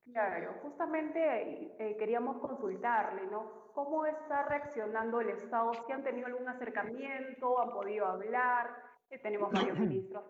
Claro, 0.05 0.53
justamente 0.61 1.75
queríamos 1.97 2.37
consultarle, 2.37 3.25
¿no? 3.27 3.71
¿Cómo 3.73 4.05
está 4.05 4.47
reaccionando 4.47 5.21
el 5.21 5.29
Estado? 5.29 5.71
¿Si 5.87 5.91
han 5.91 6.03
tenido 6.03 6.27
algún 6.27 6.47
acercamiento? 6.47 7.59
¿Han 7.59 7.71
podido 7.71 8.05
hablar? 8.05 8.69
tenemos 9.23 9.51
varios 9.51 9.77
ministros 9.79 10.23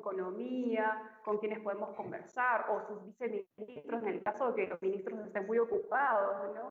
economía, 0.00 1.20
con 1.24 1.38
quienes 1.38 1.60
podemos 1.60 1.94
conversar, 1.94 2.66
o 2.70 2.80
sus 2.86 3.04
viceministros, 3.04 4.02
en 4.02 4.08
el 4.08 4.22
caso 4.22 4.52
de 4.52 4.64
que 4.64 4.68
los 4.68 4.82
ministros 4.82 5.26
estén 5.26 5.46
muy 5.46 5.58
ocupados, 5.58 6.54
¿no? 6.54 6.70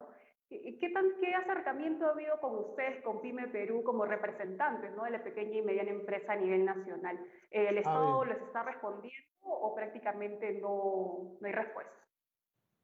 ¿Qué, 0.49 0.89
tan, 0.91 1.05
¿Qué 1.21 1.35
acercamiento 1.35 2.07
ha 2.07 2.09
habido 2.09 2.39
con 2.41 2.55
ustedes, 2.55 3.03
con 3.03 3.21
PyME 3.21 3.49
Perú, 3.49 3.83
como 3.83 4.05
representantes 4.05 4.91
¿no? 4.95 5.03
de 5.03 5.11
la 5.11 5.23
pequeña 5.23 5.57
y 5.57 5.61
mediana 5.61 5.91
empresa 5.91 6.33
a 6.33 6.37
nivel 6.37 6.65
nacional? 6.65 7.19
¿El 7.51 7.77
Estado 7.77 8.25
les 8.25 8.41
está 8.41 8.63
respondiendo 8.63 9.29
o 9.43 9.75
prácticamente 9.75 10.59
no, 10.59 11.37
no 11.39 11.47
hay 11.47 11.53
respuesta? 11.53 11.93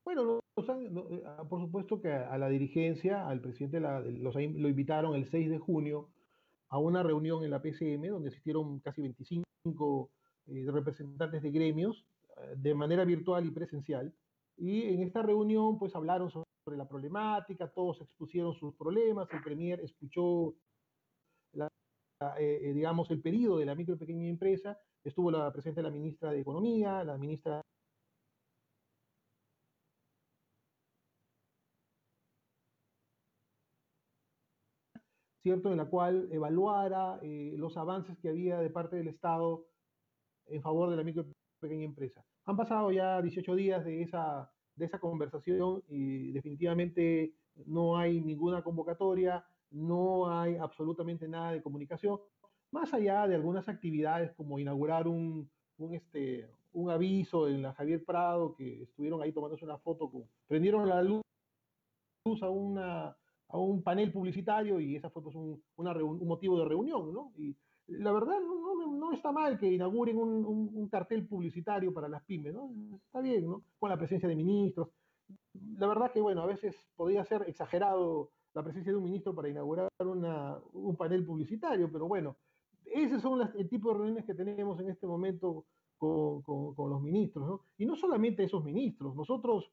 Bueno, 0.04 0.40
eh, 0.58 1.24
ah, 1.26 1.44
por 1.50 1.60
supuesto 1.60 2.00
que 2.00 2.14
a 2.14 2.38
la 2.38 2.50
dirigencia, 2.50 3.28
al 3.28 3.42
presidente 3.42 3.80
los, 3.80 4.36
lo 4.36 4.70
invitaron 4.70 5.16
el 5.16 5.26
6 5.26 5.50
de 5.50 5.58
junio 5.58 6.10
a 6.70 6.78
una 6.78 7.02
reunión 7.02 7.44
en 7.44 7.50
la 7.50 7.64
PCM 7.64 8.10
donde 8.10 8.30
asistieron 8.30 8.80
casi 8.80 9.02
25 9.02 10.12
eh, 10.48 10.66
representantes 10.72 11.42
de 11.42 11.52
gremios 11.52 12.06
eh, 12.38 12.54
de 12.58 12.74
manera 12.76 13.04
virtual 13.06 13.46
y 13.46 13.52
presencial. 13.52 14.14
Y 14.58 14.84
en 14.94 15.02
esta 15.04 15.22
reunión 15.22 15.78
pues 15.80 15.96
hablaron 15.96 16.30
sobre 16.30 16.46
la 16.78 16.88
problemática, 16.88 17.68
todos 17.72 18.02
expusieron 18.02 18.54
sus 18.54 18.76
problemas, 18.76 19.28
el 19.34 19.44
Premier 19.44 19.80
escuchó, 19.82 20.56
eh, 22.38 22.72
digamos, 22.74 23.10
el 23.12 23.22
pedido 23.22 23.58
de 23.58 23.66
la 23.66 23.76
micro 23.76 23.96
y 23.96 23.98
pequeña 23.98 24.28
empresa, 24.28 24.80
estuvo 25.04 25.32
la 25.32 25.52
presencia 25.52 25.82
de 25.82 25.90
la 25.90 25.94
ministra 25.94 26.32
de 26.32 26.42
Economía, 26.42 27.04
la 27.04 27.18
ministra 27.18 27.62
¿cierto? 35.42 35.70
En 35.72 35.78
la 35.78 35.86
cual 35.86 36.28
evaluara 36.32 37.20
los 37.22 37.78
avances 37.78 38.18
que 38.18 38.30
había 38.30 38.60
de 38.60 38.70
parte 38.72 38.96
del 38.96 39.08
Estado 39.10 39.68
en 40.48 40.62
favor 40.62 40.90
de 40.90 40.96
la 40.98 41.04
micro 41.04 41.24
y 41.24 41.34
pequeña 41.60 41.86
empresa. 41.86 42.24
Han 42.46 42.58
pasado 42.58 42.92
ya 42.92 43.22
18 43.22 43.56
días 43.56 43.84
de 43.86 44.04
esa, 44.04 44.52
de 44.76 44.86
esa 44.86 45.00
conversación 45.00 45.84
y 45.88 46.32
definitivamente 46.32 47.34
no 47.66 47.98
hay 47.98 48.22
ninguna 48.22 48.64
convocatoria, 48.64 49.46
no 49.72 50.30
hay 50.30 50.56
absolutamente 50.56 51.28
nada 51.28 51.52
de 51.52 51.62
comunicación, 51.62 52.20
más 52.72 52.94
allá 52.94 53.28
de 53.28 53.36
algunas 53.36 53.68
actividades 53.70 54.32
como 54.34 54.60
inaugurar 54.60 55.08
un, 55.08 55.50
un, 55.78 55.94
este, 55.94 56.50
un 56.74 56.90
aviso 56.90 57.48
en 57.48 57.62
la 57.62 57.74
Javier 57.74 58.04
Prado, 58.04 58.56
que 58.56 58.84
estuvieron 58.84 59.22
ahí 59.22 59.32
tomándose 59.32 59.66
una 59.66 59.78
foto, 59.78 60.10
con, 60.10 60.26
prendieron 60.48 60.88
la 60.88 61.02
luz 61.02 61.22
a, 62.42 62.50
una, 62.50 63.18
a 63.48 63.58
un 63.58 63.82
panel 63.82 64.12
publicitario 64.12 64.80
y 64.80 64.96
esa 64.96 65.10
fue 65.10 65.24
pues, 65.24 65.36
un, 65.36 65.64
un 65.78 66.28
motivo 66.28 66.60
de 66.60 66.66
reunión, 66.66 67.14
¿no? 67.14 67.32
Y 67.38 67.56
la 67.88 68.12
verdad 68.12 68.40
no, 68.42 68.88
no, 68.88 69.12
está 69.14 69.32
mal 69.32 69.58
que 69.58 69.72
inauguren 69.72 70.18
un, 70.18 70.46
un, 70.74 70.90
cartel 70.90 71.28
publicitario 71.28 71.94
para 71.94 72.08
las 72.08 72.24
pymes, 72.24 72.54
¿no? 72.54 72.72
Está 73.06 73.22
bien, 73.22 73.46
¿no? 73.46 73.64
Con 73.78 73.90
la 73.90 73.98
presencia 73.98 74.28
de 74.28 74.36
ministros. 74.36 74.90
La 75.78 75.88
verdad 75.88 76.12
que, 76.12 76.22
bueno, 76.22 76.42
a 76.42 76.46
veces 76.48 76.76
podría 76.96 77.24
ser 77.26 77.44
exagerado 77.48 78.32
la 78.54 78.64
presencia 78.64 78.92
de 78.92 78.98
un 78.98 79.04
ministro 79.04 79.36
para 79.36 79.50
inaugurar 79.50 79.90
una, 80.00 80.58
un 80.74 80.96
panel 80.96 81.26
publicitario, 81.26 81.92
pero 81.92 82.08
bueno, 82.08 82.38
ese 82.86 83.20
son 83.20 83.50
el 83.56 83.70
tipo 83.70 83.92
de 83.92 83.98
reuniones 83.98 84.26
que 84.26 84.34
tenemos 84.34 84.80
en 84.80 84.90
este 84.90 85.06
momento 85.06 85.66
con, 85.98 86.42
con, 86.42 86.90
los 86.90 87.02
ministros, 87.02 87.48
¿no? 87.48 87.62
Y 87.78 87.86
no 87.86 87.96
solamente 87.96 88.44
esos 88.44 88.64
ministros, 88.64 89.16
nosotros 89.16 89.72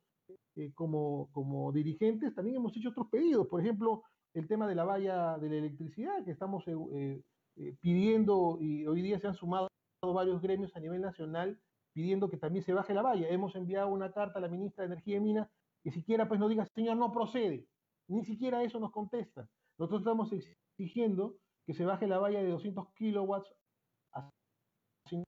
eh, 0.56 0.72
como, 0.74 1.28
como 1.32 1.72
dirigentes 1.72 2.34
también 2.34 2.56
hemos 2.56 2.76
hecho 2.76 2.90
otros 2.90 3.08
pedidos, 3.08 3.46
por 3.46 3.60
ejemplo, 3.60 4.02
el 4.34 4.48
tema 4.48 4.66
de 4.66 4.74
la 4.74 4.84
valla 4.84 5.38
de 5.38 5.48
la 5.48 5.56
electricidad, 5.56 6.24
que 6.24 6.30
estamos 6.30 6.64
eh, 6.66 7.22
eh 7.56 7.76
pidiendo, 7.80 8.58
y 8.60 8.86
hoy 8.86 9.02
día 9.02 9.18
se 9.18 9.26
han 9.28 9.34
sumado 9.34 9.68
varios 10.02 10.40
gremios 10.42 10.74
a 10.76 10.80
nivel 10.80 11.00
nacional 11.00 11.60
pidiendo 11.92 12.28
que 12.28 12.36
también 12.36 12.64
se 12.64 12.72
baje 12.72 12.94
la 12.94 13.02
valla. 13.02 13.28
Hemos 13.28 13.54
enviado 13.54 13.88
una 13.88 14.12
carta 14.12 14.38
a 14.38 14.42
la 14.42 14.48
ministra 14.48 14.82
de 14.82 14.92
Energía 14.92 15.16
y 15.16 15.20
Minas 15.20 15.48
que 15.82 15.90
siquiera 15.90 16.28
pues 16.28 16.40
nos 16.40 16.48
diga, 16.48 16.66
señor, 16.74 16.96
no 16.96 17.12
procede. 17.12 17.66
Ni 18.08 18.24
siquiera 18.24 18.62
eso 18.62 18.78
nos 18.78 18.92
contesta. 18.92 19.48
Nosotros 19.78 20.02
estamos 20.02 20.32
exigiendo 20.32 21.36
que 21.66 21.74
se 21.74 21.84
baje 21.84 22.06
la 22.06 22.18
valla 22.18 22.42
de 22.42 22.50
200 22.50 22.92
kilowatts 22.94 23.52
a 24.12 24.30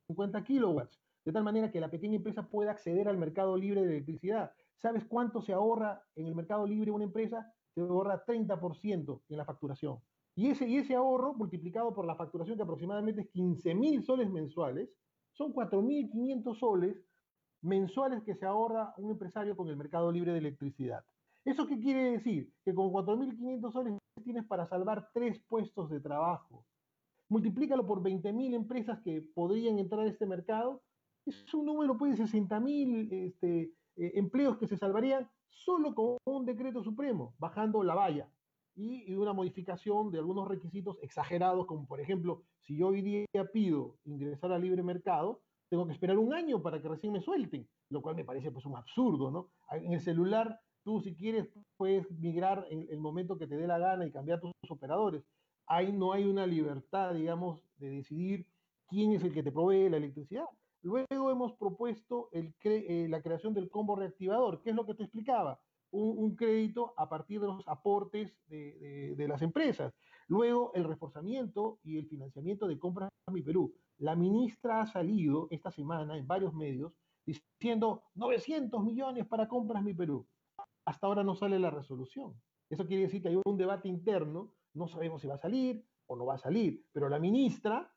50 0.09 0.45
kilowatts, 0.45 0.99
de 1.25 1.33
tal 1.33 1.45
manera 1.45 1.71
que 1.71 1.81
la 1.81 1.91
pequeña 1.91 2.17
empresa 2.17 2.49
pueda 2.49 2.73
acceder 2.73 3.09
al 3.09 3.19
mercado 3.19 3.57
libre 3.57 3.83
de 3.83 3.97
electricidad. 3.97 4.53
¿Sabes 4.77 5.05
cuánto 5.07 5.41
se 5.41 5.53
ahorra 5.53 6.03
en 6.15 6.27
el 6.27 6.35
mercado 6.35 6.67
libre 6.67 6.91
una 6.91 7.05
empresa? 7.05 7.53
Se 7.75 7.81
ahorra 7.81 8.25
30% 8.25 9.23
en 9.29 9.37
la 9.37 9.45
facturación. 9.45 10.01
Y 10.37 10.49
ese, 10.49 10.69
y 10.69 10.79
ese 10.79 10.95
ahorro, 10.97 11.35
multiplicado 11.35 11.95
por 11.95 12.07
la 12.07 12.17
facturación, 12.17 12.57
que 12.57 12.65
aproximadamente 12.65 13.23
es 13.23 13.29
15 13.31 13.75
mil 13.75 14.03
soles 14.03 14.31
mensuales, 14.31 14.91
son 15.33 15.53
4.500 15.53 16.59
soles 16.59 16.97
mensuales 17.63 18.23
que 18.25 18.35
se 18.35 18.45
ahorra 18.45 18.95
un 18.99 19.13
empresario 19.13 19.57
con 19.57 19.69
el 19.69 19.77
mercado 19.77 20.11
libre 20.11 20.33
de 20.33 20.39
electricidad. 20.39 21.05
¿Eso 21.45 21.67
qué 21.67 21.79
quiere 21.79 22.13
decir? 22.13 22.53
Que 22.65 22.75
con 22.75 22.91
4.500 22.91 23.73
soles 23.73 23.99
tienes 24.25 24.45
para 24.47 24.67
salvar 24.67 25.09
tres 25.13 25.41
puestos 25.49 25.89
de 25.91 26.01
trabajo. 26.01 26.65
Multiplícalo 27.29 27.87
por 27.87 28.03
20.000 28.03 28.55
empresas 28.55 29.01
que 29.03 29.23
podrían 29.35 29.79
entrar 29.79 30.03
a 30.03 30.11
este 30.11 30.27
mercado. 30.27 30.83
Es 31.27 31.55
un 31.55 31.67
número, 31.67 31.97
pues, 31.97 32.19
de 32.19 32.25
60.000 32.25 33.09
este, 33.13 33.73
eh, 33.97 34.13
empleos 34.15 34.59
que 34.59 34.67
se 34.67 34.77
salvarían 34.77 35.29
solo 35.49 35.95
con 35.95 36.17
un 36.27 36.45
decreto 36.45 36.83
supremo, 36.83 37.35
bajando 37.39 37.83
la 37.83 37.95
valla 37.95 38.29
y, 38.77 39.15
una 39.15 39.33
modificación 39.33 40.11
de 40.11 40.19
algunos 40.19 40.49
requisitos 40.49 40.99
exagerados, 41.03 41.67
como 41.67 41.87
por 41.87 42.01
ejemplo, 42.01 42.43
si 42.61 42.77
yo 42.77 42.89
hoy 42.89 43.03
día 43.03 43.27
pido 43.53 43.97
ingresar 44.05 44.53
al 44.53 44.63
libre 44.63 44.83
mercado, 44.83 45.41
tengo 45.69 45.87
que 45.87 45.93
esperar 45.93 46.19
un 46.19 46.35
año 46.35 46.63
para 46.63 46.81
que 46.81 46.89
recién 46.89 47.13
me 47.13 47.21
suelten, 47.21 47.69
lo 47.91 48.03
cual 48.03 48.17
me 48.17 48.25
parece 48.25 48.51
pues 48.51 48.67
un 48.67 48.77
absurdo, 48.77 49.31
¿no? 49.31 49.51
En 49.73 49.93
el 49.93 50.01
celular, 50.01 50.61
tú 50.83 51.01
si 51.01 51.15
quieres 51.15 51.49
puedes 51.77 52.11
migrar 52.13 52.67
en 52.71 52.87
el 52.91 53.01
momento 53.01 53.39
que 53.39 53.47
te 53.47 53.57
dé 53.57 53.67
la 53.67 53.79
gana 53.79 54.07
y 54.07 54.13
cambiar 54.13 54.41
tus 54.41 54.53
operadores. 54.69 55.25
Ahí 55.67 55.93
no 55.93 56.13
hay 56.13 56.25
una 56.25 56.47
libertad, 56.47 57.15
digamos, 57.15 57.61
de 57.77 57.89
decidir 57.91 58.47
quién 58.89 59.13
es 59.13 59.25
el 59.25 59.33
que 59.33 59.43
te 59.43 59.53
provee 59.53 59.89
la 59.89 59.97
electricidad. 59.97 60.45
Luego 60.83 61.31
hemos 61.31 61.55
propuesto 61.55 62.29
el 62.33 62.55
eh, 62.63 63.07
la 63.09 63.23
creación 63.23 63.55
del 63.55 63.71
combo 63.71 63.97
reactivador, 63.97 64.61
que 64.61 64.71
es 64.71 64.77
lo 64.77 64.85
que 64.85 64.95
te 64.95 65.05
explicaba 65.05 65.59
un, 65.95 66.35
crédito 66.35 66.93
a 66.97 67.09
partir 67.09 67.41
de 67.41 67.47
los 67.47 67.67
aportes 67.69 68.37
de, 68.49 69.27
las 69.29 69.43
empresas. 69.43 69.95
Luego, 70.29 70.73
el 70.75 70.85
reforzamiento 70.85 71.79
y 71.83 71.99
el 71.99 72.07
financiamiento 72.07 72.67
de 72.67 72.79
compras 72.79 73.11
Mi 73.31 73.43
Perú. 73.43 73.73
La 73.99 74.17
ministra 74.17 74.81
ha 74.81 74.87
salido 74.87 75.47
esta 75.51 75.71
semana 75.71 76.19
en 76.19 76.27
varios 76.27 76.53
medios 76.55 76.93
diciendo 77.25 78.03
900 78.15 78.83
millones 78.83 79.27
para 79.27 79.49
compras 79.49 79.83
Mi 79.83 79.95
Perú. 79.95 80.27
Hasta 80.85 81.07
ahora 81.07 81.23
no 81.23 81.35
sale 81.35 81.59
la 81.59 81.71
resolución. 81.71 82.35
Eso 82.69 82.87
quiere 82.87 83.05
decir 83.05 83.23
que 83.23 83.29
hay 83.29 83.41
un 83.45 83.57
debate 83.57 83.89
interno, 83.89 84.53
no 84.75 84.89
sabemos 84.89 85.23
si 85.23 85.29
va 85.29 85.35
a 85.35 85.39
salir 85.39 85.85
o 86.07 86.17
no 86.17 86.27
va 86.27 86.35
a 86.35 86.39
salir, 86.39 86.85
pero 86.93 87.09
la 87.09 87.19
ministra, 87.19 87.91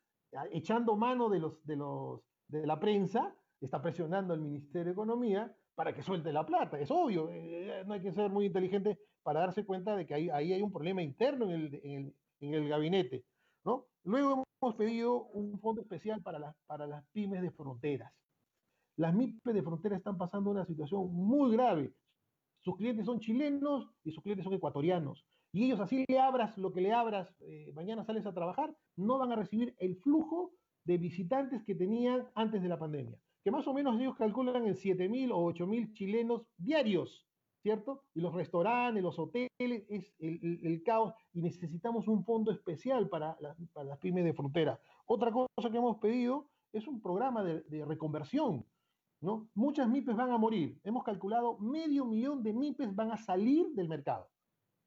echando 0.51 0.95
mano 0.95 1.29
de, 1.29 1.39
los, 1.39 1.65
de, 1.65 1.75
los, 1.75 2.21
de 2.47 2.65
la 2.65 2.79
prensa, 2.79 3.35
está 3.59 3.81
presionando 3.81 4.33
al 4.33 4.39
Ministerio 4.39 4.85
de 4.85 4.91
Economía 4.91 5.57
para 5.77 5.93
que 5.93 6.01
suelte 6.01 6.33
la 6.33 6.43
plata. 6.43 6.79
Es 6.79 6.89
obvio, 6.89 7.29
eh, 7.29 7.83
no 7.85 7.93
hay 7.93 8.01
que 8.01 8.11
ser 8.11 8.31
muy 8.31 8.47
inteligente 8.47 8.97
para 9.21 9.41
darse 9.41 9.63
cuenta 9.63 9.95
de 9.95 10.07
que 10.07 10.15
ahí, 10.15 10.27
ahí 10.31 10.51
hay 10.51 10.61
un 10.63 10.71
problema 10.71 11.03
interno 11.03 11.45
en 11.45 11.51
el, 11.51 11.75
en 11.83 11.91
el, 11.91 12.15
en 12.39 12.53
el 12.55 12.67
gabinete. 12.67 13.25
¿no? 13.63 13.85
Luego 14.03 14.43
hemos 14.59 14.75
pedido 14.75 15.25
un 15.27 15.59
fondo 15.59 15.81
especial 15.81 16.23
para 16.23 16.39
las, 16.39 16.55
para 16.65 16.87
las 16.87 17.05
pymes 17.11 17.43
de 17.43 17.51
fronteras. 17.51 18.11
Las 18.95 19.13
MIPES 19.13 19.53
de 19.53 19.61
frontera 19.61 19.95
están 19.95 20.17
pasando 20.17 20.49
una 20.49 20.65
situación 20.65 21.13
muy 21.13 21.51
grave. 21.51 21.93
sus 22.61 22.75
clientes 22.75 23.05
son 23.05 23.19
chilenos 23.19 23.87
y 24.03 24.11
sus 24.11 24.23
clientes 24.23 24.45
son 24.45 24.55
ecuatorianos. 24.55 25.27
Y 25.53 25.65
ellos 25.65 25.79
así 25.79 26.05
le 26.07 26.19
abras 26.19 26.57
lo 26.57 26.73
que 26.73 26.81
le 26.81 26.91
abras, 26.91 27.31
eh, 27.41 27.71
mañana 27.75 28.03
sales 28.03 28.25
a 28.25 28.33
trabajar, 28.33 28.75
no 28.95 29.19
van 29.19 29.31
a 29.31 29.35
recibir 29.35 29.75
el 29.77 29.95
flujo 29.97 30.53
de 30.85 30.97
visitantes 30.97 31.63
que 31.63 31.75
tenían 31.75 32.27
antes 32.33 32.63
de 32.63 32.67
la 32.67 32.79
pandemia, 32.79 33.19
que 33.47 33.51
más 33.51 33.65
o 33.65 33.73
menos 33.73 33.97
ellos 33.97 34.13
calculan 34.17 34.67
en 34.67 34.73
7.000 34.73 35.31
o 35.31 35.53
8.000 35.53 35.93
chilenos 35.93 36.41
diarios, 36.57 37.25
¿cierto? 37.63 38.03
Y 38.13 38.19
los 38.19 38.33
restaurantes, 38.33 39.01
los 39.01 39.17
hoteles, 39.17 39.85
es 39.87 40.13
el, 40.19 40.83
caos 40.83 41.13
y 41.31 41.39
necesitamos 41.39 42.09
un 42.09 42.25
fondo 42.25 42.51
especial 42.51 43.07
para, 43.07 43.37
las 43.39 43.99
pymes 43.99 44.25
de 44.25 44.33
frontera. 44.33 44.77
Otra 45.05 45.31
cosa 45.31 45.71
que 45.71 45.77
hemos 45.77 45.97
pedido 45.99 46.49
es 46.73 46.89
un 46.89 47.01
programa 47.01 47.41
de, 47.41 47.85
reconversión, 47.85 48.65
¿no? 49.21 49.47
Muchas 49.55 49.87
MIPES 49.87 50.17
van 50.17 50.31
a 50.31 50.37
morir. 50.37 50.81
Hemos 50.83 51.05
calculado 51.05 51.57
medio 51.59 52.03
millón 52.03 52.43
de 52.43 52.51
MIPES 52.51 52.93
van 52.97 53.13
a 53.13 53.17
salir 53.17 53.69
del 53.75 53.87
mercado. 53.87 54.27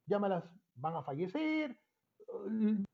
Llámalas, 0.07 0.45
van 0.75 0.97
a 0.97 1.02
fallecer, 1.02 1.81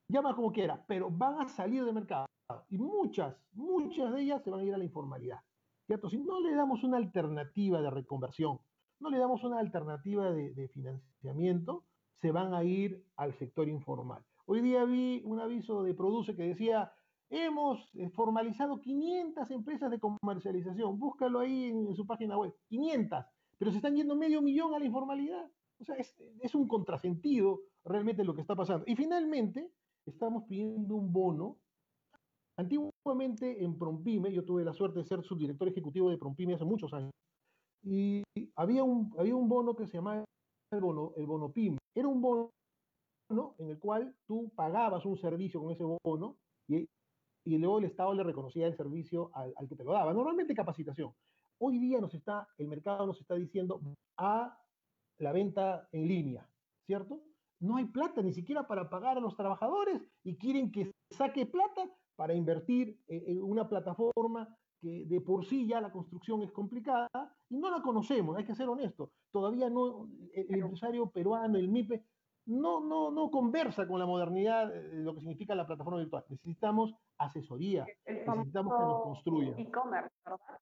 llama 0.08 0.36
como 0.36 0.52
quiera, 0.52 0.84
pero 0.86 1.10
van 1.10 1.40
a 1.40 1.48
salir 1.48 1.84
del 1.84 1.94
mercado. 1.94 2.26
Y 2.68 2.78
muchas, 2.78 3.36
muchas 3.50 4.14
de 4.14 4.22
ellas 4.22 4.44
se 4.44 4.50
van 4.50 4.60
a 4.60 4.62
ir 4.62 4.72
a 4.72 4.78
la 4.78 4.84
informalidad. 4.84 5.40
¿Cierto? 5.86 6.10
Si 6.10 6.18
no 6.18 6.40
le 6.40 6.54
damos 6.54 6.82
una 6.82 6.96
alternativa 6.96 7.80
de 7.80 7.90
reconversión, 7.90 8.58
no 8.98 9.08
le 9.08 9.18
damos 9.18 9.44
una 9.44 9.60
alternativa 9.60 10.32
de, 10.32 10.68
financiamiento, 10.68 11.84
se 12.20 12.32
van 12.32 12.54
a 12.54 12.64
ir 12.64 13.04
al 13.16 13.34
sector 13.34 13.68
informal. 13.68 14.24
Hoy 14.46 14.62
día 14.62 14.84
vi 14.84 15.22
un 15.24 15.38
aviso 15.38 15.82
de 15.82 15.94
Produce 15.94 16.34
que 16.34 16.42
decía 16.42 16.92
Hemos 17.28 17.92
eh, 17.94 18.08
formalizado 18.10 18.80
500 18.80 19.50
empresas 19.50 19.90
de 19.90 19.98
comercialización. 19.98 20.98
Búscalo 20.98 21.40
ahí 21.40 21.64
en, 21.64 21.94
su 21.96 22.06
página 22.06 22.38
web. 22.38 22.54
500. 22.68 23.24
Pero 23.58 23.70
se 23.72 23.78
están 23.78 23.96
yendo 23.96 24.14
medio 24.14 24.40
millón 24.42 24.74
a 24.74 24.78
la 24.78 24.84
informalidad. 24.84 25.50
O 25.80 25.84
sea, 25.84 25.96
es, 25.96 26.54
un 26.54 26.68
contrasentido 26.68 27.62
realmente 27.84 28.24
lo 28.24 28.34
que 28.34 28.42
está 28.42 28.54
pasando. 28.54 28.84
Y 28.86 28.94
finalmente, 28.94 29.72
estamos 30.04 30.44
pidiendo 30.44 30.94
un 30.94 31.12
bono. 31.12 31.58
Antiguamente 33.06 33.62
en 33.62 33.78
Prompime, 33.78 34.32
yo 34.32 34.44
tuve 34.44 34.64
la 34.64 34.72
suerte 34.72 34.98
de 34.98 35.04
ser 35.04 35.22
subdirector 35.22 35.68
ejecutivo 35.68 36.10
de 36.10 36.18
Prompime 36.18 36.54
hace 36.54 36.64
muchos 36.64 36.92
años, 36.92 37.12
y 37.84 38.24
había 38.56 38.82
un, 38.82 39.14
había 39.16 39.36
un 39.36 39.48
bono 39.48 39.76
que 39.76 39.86
se 39.86 39.98
llamaba 39.98 40.24
el 40.72 40.80
bono, 40.80 41.12
el 41.16 41.24
bono 41.24 41.52
PYME. 41.52 41.78
Era 41.94 42.08
un 42.08 42.20
bono 42.20 42.50
en 43.58 43.70
el 43.70 43.78
cual 43.78 44.12
tú 44.26 44.50
pagabas 44.56 45.06
un 45.06 45.16
servicio 45.18 45.60
con 45.60 45.70
ese 45.70 45.84
bono 46.02 46.36
y 46.68 46.88
y 47.44 47.58
luego 47.58 47.78
el 47.78 47.84
Estado 47.84 48.12
le 48.12 48.24
reconocía 48.24 48.66
el 48.66 48.76
servicio 48.76 49.30
al, 49.32 49.54
que 49.68 49.76
te 49.76 49.84
lo 49.84 49.92
daba. 49.92 50.12
Normalmente 50.12 50.52
capacitación. 50.52 51.12
Hoy 51.60 51.78
día 51.78 52.00
nos 52.00 52.12
está, 52.12 52.48
el 52.58 52.66
mercado 52.66 53.06
nos 53.06 53.20
está 53.20 53.36
diciendo 53.36 53.80
a 54.18 54.60
la 55.18 55.30
venta 55.30 55.88
en 55.92 56.08
línea, 56.08 56.50
¿cierto? 56.86 57.22
No 57.60 57.76
hay 57.76 57.84
plata 57.84 58.20
ni 58.20 58.32
siquiera 58.32 58.66
para 58.66 58.90
pagar 58.90 59.16
a 59.16 59.20
los 59.20 59.36
trabajadores 59.36 60.02
y 60.24 60.36
quieren 60.36 60.72
que 60.72 60.90
saque 61.12 61.46
plata 61.46 61.88
para 62.16 62.34
invertir 62.34 62.98
en 63.06 63.42
una 63.42 63.68
plataforma 63.68 64.48
que 64.80 65.06
de 65.06 65.20
por 65.20 65.44
sí 65.44 65.66
ya 65.66 65.80
la 65.80 65.92
construcción 65.92 66.42
es 66.42 66.52
complicada 66.52 67.08
y 67.48 67.56
no 67.56 67.70
la 67.70 67.82
conocemos, 67.82 68.36
hay 68.36 68.44
que 68.44 68.54
ser 68.54 68.68
honesto. 68.68 69.12
Todavía 69.30 69.70
no, 69.70 70.08
el, 70.34 70.46
el 70.48 70.60
empresario 70.60 71.10
peruano, 71.10 71.58
el 71.58 71.68
MIPE, 71.68 72.04
no, 72.46 72.80
no, 72.80 73.10
no 73.10 73.30
conversa 73.30 73.86
con 73.86 73.98
la 73.98 74.06
modernidad 74.06 74.68
de 74.68 74.98
lo 74.98 75.14
que 75.14 75.20
significa 75.20 75.54
la 75.54 75.66
plataforma 75.66 75.98
virtual. 75.98 76.24
Necesitamos 76.28 76.94
asesoría, 77.18 77.86
necesitamos 78.06 78.46
que 78.76 78.84
nos 78.84 79.02
construyan. 79.02 79.58
E-commerce, 79.58 80.14
¿verdad? 80.24 80.60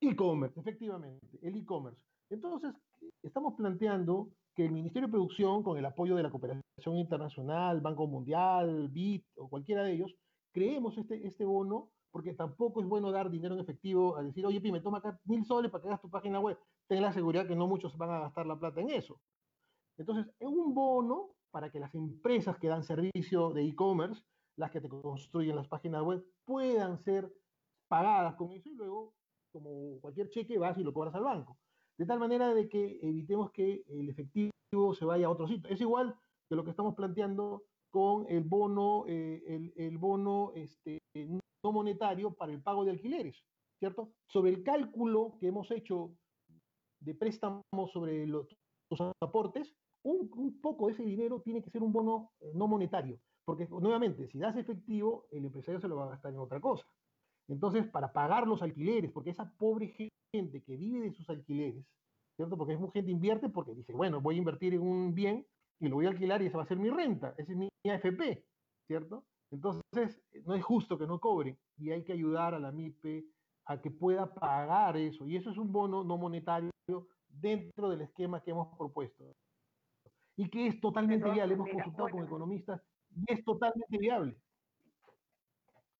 E-commerce, 0.00 0.60
efectivamente, 0.60 1.38
el 1.42 1.56
e-commerce. 1.56 2.00
Entonces, 2.30 2.74
estamos 3.22 3.54
planteando 3.54 4.30
que 4.54 4.64
el 4.64 4.72
Ministerio 4.72 5.06
de 5.08 5.12
Producción, 5.12 5.62
con 5.62 5.78
el 5.78 5.84
apoyo 5.84 6.16
de 6.16 6.24
la 6.24 6.30
cooperación 6.30 6.96
internacional, 6.96 7.80
Banco 7.80 8.06
Mundial, 8.06 8.88
BIT 8.88 9.24
o 9.36 9.48
cualquiera 9.48 9.84
de 9.84 9.92
ellos, 9.92 10.14
creemos 10.52 10.96
este, 10.98 11.26
este 11.26 11.44
bono, 11.44 11.90
porque 12.10 12.34
tampoco 12.34 12.80
es 12.80 12.86
bueno 12.86 13.10
dar 13.10 13.30
dinero 13.30 13.54
en 13.54 13.60
efectivo 13.60 14.16
a 14.16 14.22
decir, 14.22 14.44
oye, 14.46 14.60
Pime, 14.60 14.80
toma 14.80 14.98
acá 14.98 15.18
mil 15.24 15.44
soles 15.44 15.70
para 15.70 15.82
que 15.82 15.88
hagas 15.88 16.00
tu 16.00 16.10
página 16.10 16.40
web. 16.40 16.58
Ten 16.86 17.02
la 17.02 17.12
seguridad 17.12 17.46
que 17.46 17.56
no 17.56 17.66
muchos 17.66 17.96
van 17.96 18.10
a 18.10 18.20
gastar 18.20 18.46
la 18.46 18.58
plata 18.58 18.80
en 18.80 18.90
eso. 18.90 19.20
Entonces, 19.96 20.32
es 20.38 20.48
un 20.48 20.74
bono 20.74 21.30
para 21.50 21.70
que 21.70 21.80
las 21.80 21.94
empresas 21.94 22.58
que 22.58 22.68
dan 22.68 22.82
servicio 22.82 23.50
de 23.50 23.64
e-commerce, 23.64 24.22
las 24.56 24.70
que 24.70 24.80
te 24.80 24.88
construyen 24.88 25.56
las 25.56 25.68
páginas 25.68 26.02
web, 26.02 26.24
puedan 26.44 26.98
ser 26.98 27.32
pagadas 27.88 28.34
con 28.36 28.52
eso 28.52 28.68
y 28.68 28.74
luego, 28.74 29.14
como 29.52 30.00
cualquier 30.00 30.30
cheque, 30.30 30.58
vas 30.58 30.78
y 30.78 30.82
lo 30.82 30.92
cobras 30.92 31.14
al 31.14 31.24
banco. 31.24 31.58
De 31.98 32.06
tal 32.06 32.18
manera 32.18 32.54
de 32.54 32.68
que 32.68 32.98
evitemos 33.02 33.50
que 33.52 33.84
el 33.86 34.08
efectivo 34.08 34.52
se 34.94 35.04
vaya 35.04 35.26
a 35.26 35.30
otro 35.30 35.46
sitio. 35.46 35.70
Es 35.70 35.80
igual 35.80 36.16
que 36.48 36.56
lo 36.56 36.64
que 36.64 36.70
estamos 36.70 36.94
planteando 36.94 37.64
con 37.92 38.26
el 38.28 38.42
bono, 38.42 39.04
eh, 39.06 39.70
el, 39.76 39.98
bono 39.98 40.52
este, 40.54 40.98
no 41.14 41.72
monetario 41.72 42.32
para 42.34 42.52
el 42.52 42.62
pago 42.62 42.84
de 42.84 42.90
alquileres, 42.90 43.44
¿cierto? 43.78 44.12
Sobre 44.26 44.50
el 44.50 44.62
cálculo 44.64 45.36
que 45.38 45.48
hemos 45.48 45.70
hecho 45.70 46.16
de 47.00 47.14
préstamos 47.14 47.62
sobre 47.92 48.26
los, 48.26 48.48
los 48.90 49.12
aportes, 49.22 49.74
un, 50.04 50.60
poco 50.60 50.86
de 50.86 50.94
ese 50.94 51.04
dinero 51.04 51.40
tiene 51.42 51.62
que 51.62 51.70
ser 51.70 51.82
un 51.82 51.92
bono 51.92 52.32
eh, 52.40 52.52
no 52.54 52.66
monetario, 52.66 53.20
porque 53.44 53.68
nuevamente, 53.68 54.26
si 54.28 54.38
das 54.38 54.56
efectivo, 54.56 55.26
el 55.30 55.44
empresario 55.44 55.80
se 55.80 55.88
lo 55.88 55.96
va 55.96 56.06
a 56.06 56.10
gastar 56.10 56.32
en 56.32 56.40
otra 56.40 56.60
cosa. 56.60 56.84
Entonces, 57.48 57.86
para 57.88 58.12
pagar 58.12 58.46
los 58.46 58.62
alquileres, 58.62 59.12
porque 59.12 59.30
esa 59.30 59.52
pobre 59.58 59.94
gente 60.34 60.62
que 60.62 60.76
vive 60.76 61.00
de 61.00 61.12
sus 61.12 61.28
alquileres, 61.28 61.84
¿cierto? 62.36 62.56
Porque 62.56 62.72
es 62.72 62.92
gente 62.92 63.10
invierte 63.10 63.48
porque 63.48 63.74
dice, 63.74 63.92
bueno, 63.92 64.20
voy 64.20 64.36
a 64.36 64.38
invertir 64.38 64.74
en 64.74 64.82
un 64.82 65.14
bien 65.14 65.46
y 65.80 65.88
lo 65.88 65.96
voy 65.96 66.06
a 66.06 66.10
alquilar 66.10 66.42
y 66.42 66.46
esa 66.46 66.58
va 66.58 66.64
a 66.64 66.66
ser 66.66 66.78
mi 66.78 66.90
renta, 66.90 67.34
esa 67.36 67.52
es 67.52 67.58
mi 67.58 67.68
AFP, 67.84 68.44
¿cierto? 68.86 69.24
Entonces, 69.50 70.22
no 70.46 70.54
es 70.54 70.64
justo 70.64 70.98
que 70.98 71.06
no 71.06 71.20
cobre 71.20 71.58
y 71.76 71.90
hay 71.90 72.04
que 72.04 72.12
ayudar 72.12 72.54
a 72.54 72.58
la 72.58 72.72
MIPE 72.72 73.26
a 73.66 73.80
que 73.80 73.90
pueda 73.90 74.32
pagar 74.34 74.96
eso. 74.96 75.26
Y 75.26 75.36
eso 75.36 75.50
es 75.50 75.58
un 75.58 75.70
bono 75.70 76.02
no 76.02 76.16
monetario 76.16 76.70
dentro 77.28 77.90
del 77.90 78.02
esquema 78.02 78.42
que 78.42 78.50
hemos 78.50 78.76
propuesto 78.76 79.24
y 80.36 80.48
que 80.48 80.66
es 80.66 80.80
totalmente 80.80 81.30
viable. 81.30 81.54
Hemos 81.54 81.68
consultado 81.68 82.08
con 82.08 82.24
economistas 82.24 82.82
y 83.14 83.32
es 83.32 83.44
totalmente 83.44 83.98
viable. 83.98 84.36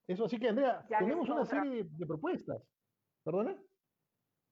Eso 0.06 0.24
así 0.24 0.38
que, 0.38 0.48
Andrea, 0.48 0.84
tenemos 0.98 1.28
una 1.28 1.44
serie 1.44 1.84
de, 1.84 2.06
propuestas. 2.06 2.62
¿Perdona? 3.22 3.56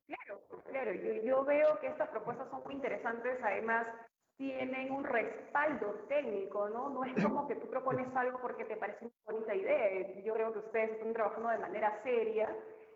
Claro, 0.07 0.41
claro. 0.67 0.95
Yo, 0.95 1.23
yo, 1.25 1.45
veo 1.45 1.81
que 1.81 1.89
estas 1.89 2.09
propuestas 2.11 2.49
son 2.51 2.63
muy 2.65 2.75
interesantes. 2.75 3.39
Además, 3.43 3.87
tienen 4.41 4.91
un 4.91 5.05
respaldo 5.05 6.07
técnico, 6.09 6.67
¿no? 6.71 6.89
No 6.89 7.05
es 7.05 7.13
como 7.23 7.47
que 7.47 7.57
tú 7.57 7.69
propones 7.69 8.07
algo 8.17 8.39
porque 8.41 8.65
te 8.65 8.75
parece 8.75 9.05
una 9.05 9.15
bonita 9.27 9.55
idea. 9.55 10.23
Yo 10.25 10.33
creo 10.33 10.51
que 10.51 10.61
ustedes 10.61 10.93
están 10.93 11.13
trabajando 11.13 11.51
de 11.51 11.59
manera 11.59 12.03
seria 12.03 12.49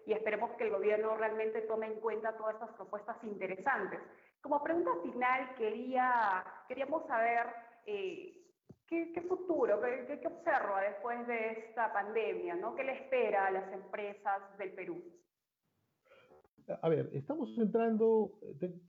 y 0.07 0.15
esperemos 0.15 0.53
que 0.53 0.65
el 0.65 0.71
gobierno 0.71 1.15
realmente 1.19 1.61
tome 1.61 1.89
en 1.89 2.01
cuenta 2.01 2.35
todas 2.39 2.55
estas 2.55 2.71
propuestas 2.71 3.23
interesantes. 3.25 4.01
Como 4.41 4.63
pregunta 4.63 4.91
final, 5.03 5.55
quería, 5.57 6.43
queríamos 6.67 7.07
saber 7.07 7.47
eh, 7.85 8.43
¿qué, 8.89 9.13
¿qué, 9.13 9.21
futuro, 9.21 9.83
qué, 9.83 10.19
qué, 10.23 10.27
observa 10.27 10.81
después 10.81 11.27
de 11.27 11.51
esta 11.51 11.93
pandemia, 11.93 12.55
¿no? 12.55 12.75
¿Qué 12.75 12.85
le 12.85 12.93
espera 12.93 13.49
a 13.49 13.51
las 13.51 13.71
empresas 13.71 14.57
del 14.57 14.73
Perú? 14.73 14.97
A 16.81 16.88
ver, 16.88 17.11
estamos 17.12 17.57
entrando, 17.59 18.38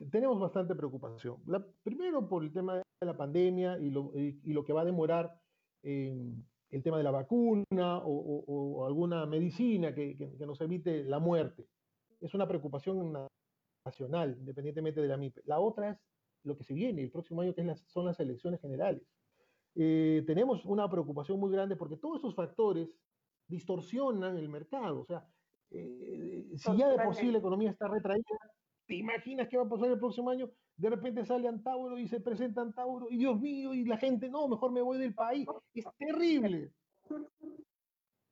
tenemos 0.09 0.39
bastante 0.39 0.75
preocupación. 0.75 1.37
La, 1.45 1.65
primero 1.83 2.27
por 2.27 2.43
el 2.43 2.53
tema 2.53 2.75
de 2.75 2.83
la 3.01 3.17
pandemia 3.17 3.77
y 3.79 3.89
lo, 3.89 4.11
y, 4.15 4.39
y 4.43 4.53
lo 4.53 4.63
que 4.63 4.71
va 4.71 4.81
a 4.81 4.85
demorar 4.85 5.37
el 5.83 6.83
tema 6.83 6.97
de 6.97 7.03
la 7.03 7.11
vacuna 7.11 7.97
o, 7.97 8.11
o, 8.11 8.43
o 8.47 8.85
alguna 8.85 9.25
medicina 9.25 9.93
que, 9.93 10.17
que, 10.17 10.37
que, 10.37 10.45
nos 10.45 10.59
evite 10.61 11.03
la 11.03 11.19
muerte. 11.19 11.67
Es 12.21 12.33
una 12.33 12.47
preocupación 12.47 13.13
nacional, 13.85 14.35
independientemente 14.39 15.01
de 15.01 15.07
la 15.07 15.17
MIPE. 15.17 15.41
La 15.45 15.59
otra 15.59 15.91
es 15.91 15.97
lo 16.43 16.57
que 16.57 16.63
se 16.63 16.73
viene 16.73 17.03
el 17.03 17.11
próximo 17.11 17.41
año, 17.41 17.53
que 17.53 17.61
es 17.61 17.83
son 17.87 18.05
las 18.05 18.19
elecciones 18.19 18.61
generales. 18.61 19.03
Eh, 19.75 20.23
tenemos 20.25 20.65
una 20.65 20.89
preocupación 20.89 21.39
muy 21.39 21.51
grande 21.51 21.75
porque 21.75 21.97
todos 21.97 22.19
esos 22.19 22.33
factores 22.33 22.89
distorsionan 23.47 24.37
el 24.37 24.49
mercado. 24.49 25.01
O 25.01 25.05
sea, 25.05 25.27
eh, 25.71 26.45
si 26.55 26.77
ya 26.77 26.89
de 26.89 27.03
por 27.03 27.15
sí 27.15 27.31
la 27.31 27.39
economía 27.39 27.71
está 27.71 27.87
retraída, 27.87 28.23
¿te 28.85 28.95
imaginas 28.95 29.47
qué 29.49 29.57
va 29.57 29.63
a 29.63 29.69
pasar 29.69 29.89
el 29.89 29.99
próximo 29.99 30.29
año? 30.29 30.49
De 30.77 30.89
repente 30.89 31.25
sale 31.25 31.47
Antauro 31.47 31.97
y 31.97 32.07
se 32.07 32.19
presenta 32.19 32.61
Antauro, 32.61 33.07
y 33.09 33.17
Dios 33.17 33.39
mío, 33.39 33.73
y 33.73 33.85
la 33.85 33.97
gente, 33.97 34.29
no, 34.29 34.47
mejor 34.47 34.71
me 34.71 34.81
voy 34.81 34.97
del 34.97 35.13
país. 35.13 35.47
Es 35.73 35.85
terrible. 35.97 36.71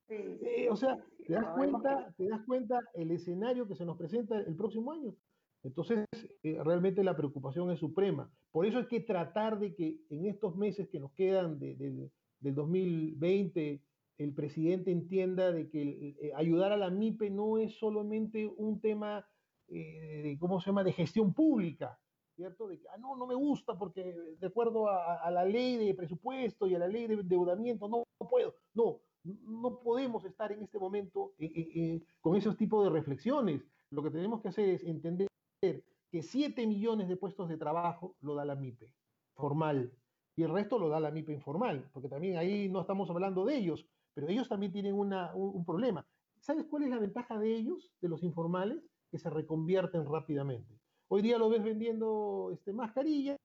Eh, 0.10 0.68
o 0.70 0.76
sea, 0.76 0.98
te 1.26 1.34
das 1.34 1.46
cuenta, 1.56 2.14
te 2.18 2.28
das 2.28 2.42
cuenta 2.46 2.80
el 2.94 3.12
escenario 3.12 3.68
que 3.68 3.76
se 3.76 3.86
nos 3.86 3.98
presenta 3.98 4.40
el 4.40 4.56
próximo 4.56 4.92
año. 4.92 5.16
Entonces, 5.64 6.06
eh, 6.44 6.62
realmente 6.62 7.04
la 7.04 7.16
preocupación 7.16 7.72
es 7.72 7.80
suprema. 7.80 8.30
Por 8.52 8.66
eso 8.66 8.80
hay 8.80 8.88
que 8.88 9.00
tratar 9.00 9.58
de 9.60 9.74
que 9.74 10.02
en 10.10 10.26
estos 10.26 10.58
meses 10.58 10.90
que 10.90 11.00
nos 11.00 11.14
quedan 11.14 11.58
de, 11.58 11.76
de, 11.76 12.12
del 12.40 12.56
2020, 12.56 13.82
el 14.18 14.34
presidente 14.34 14.92
entienda 14.92 15.52
de 15.52 15.70
que 15.70 16.16
eh, 16.22 16.32
ayudar 16.36 16.72
a 16.72 16.78
la 16.78 16.90
MIPE 16.90 17.30
no 17.30 17.58
es 17.58 17.78
solamente 17.78 18.46
un 18.46 18.80
tema, 18.80 19.28
eh, 19.68 20.22
de, 20.24 20.38
¿cómo 20.40 20.60
se 20.60 20.68
llama?, 20.68 20.84
de 20.84 20.94
gestión 20.94 21.34
pública, 21.34 22.00
¿cierto? 22.36 22.68
De 22.68 22.80
que, 22.80 22.88
ah, 22.90 22.98
no, 22.98 23.16
no 23.16 23.26
me 23.26 23.36
gusta 23.36 23.78
porque 23.78 24.16
de 24.40 24.48
acuerdo 24.48 24.88
a, 24.88 25.30
la 25.32 25.46
ley 25.46 25.78
de 25.78 25.94
presupuesto 25.94 26.68
y 26.68 26.76
a 26.76 26.80
la 26.80 26.88
ley 26.88 27.08
de 27.08 27.16
endeudamiento, 27.16 27.88
no, 27.88 28.04
puedo. 28.30 28.56
No, 28.74 29.02
no 29.24 29.80
podemos 29.80 30.26
estar 30.26 30.52
en 30.52 30.64
este 30.64 30.80
momento 30.80 31.34
eh, 31.40 32.02
con 32.22 32.36
esos 32.36 32.58
tipos 32.58 32.84
de 32.84 32.92
reflexiones. 32.92 33.64
Lo 33.90 34.04
que 34.04 34.12
tenemos 34.12 34.42
que 34.42 34.50
hacer 34.50 34.70
es 34.70 34.84
entender 34.84 35.28
que 35.62 36.22
7 36.22 36.68
millones 36.68 37.08
de 37.08 37.18
puestos 37.18 37.50
de 37.50 37.58
trabajo 37.58 38.16
lo 38.22 38.36
da 38.36 38.46
la 38.46 38.56
MIPE, 38.56 38.92
formal, 39.34 39.92
y 40.36 40.44
el 40.44 40.50
resto 40.50 40.80
lo 40.80 40.90
da 40.90 41.00
la 41.00 41.12
MIPE 41.12 41.34
informal, 41.34 41.90
porque 41.94 42.10
también 42.10 42.38
ahí 42.38 42.70
no 42.70 42.82
estamos 42.82 43.10
hablando 43.10 43.46
de 43.46 43.56
ellos, 43.56 43.86
pero 44.14 44.28
ellos 44.28 44.50
también 44.50 44.72
tienen 44.72 44.96
un, 44.96 45.66
problema. 45.66 46.06
¿Sabes 46.40 46.66
cuál 46.70 46.84
es 46.84 46.90
la 46.90 47.00
ventaja 47.00 47.38
de 47.38 47.56
ellos, 47.56 47.92
de 48.02 48.10
los 48.10 48.24
informales? 48.24 48.84
Que 49.12 49.20
se 49.20 49.30
reconvierten 49.30 50.06
rápidamente. 50.06 50.80
Hoy 51.08 51.22
día 51.22 51.38
lo 51.38 51.50
ves 51.50 51.64
vendiendo 51.64 52.50
este, 52.52 52.74
mascarillas, 52.74 53.38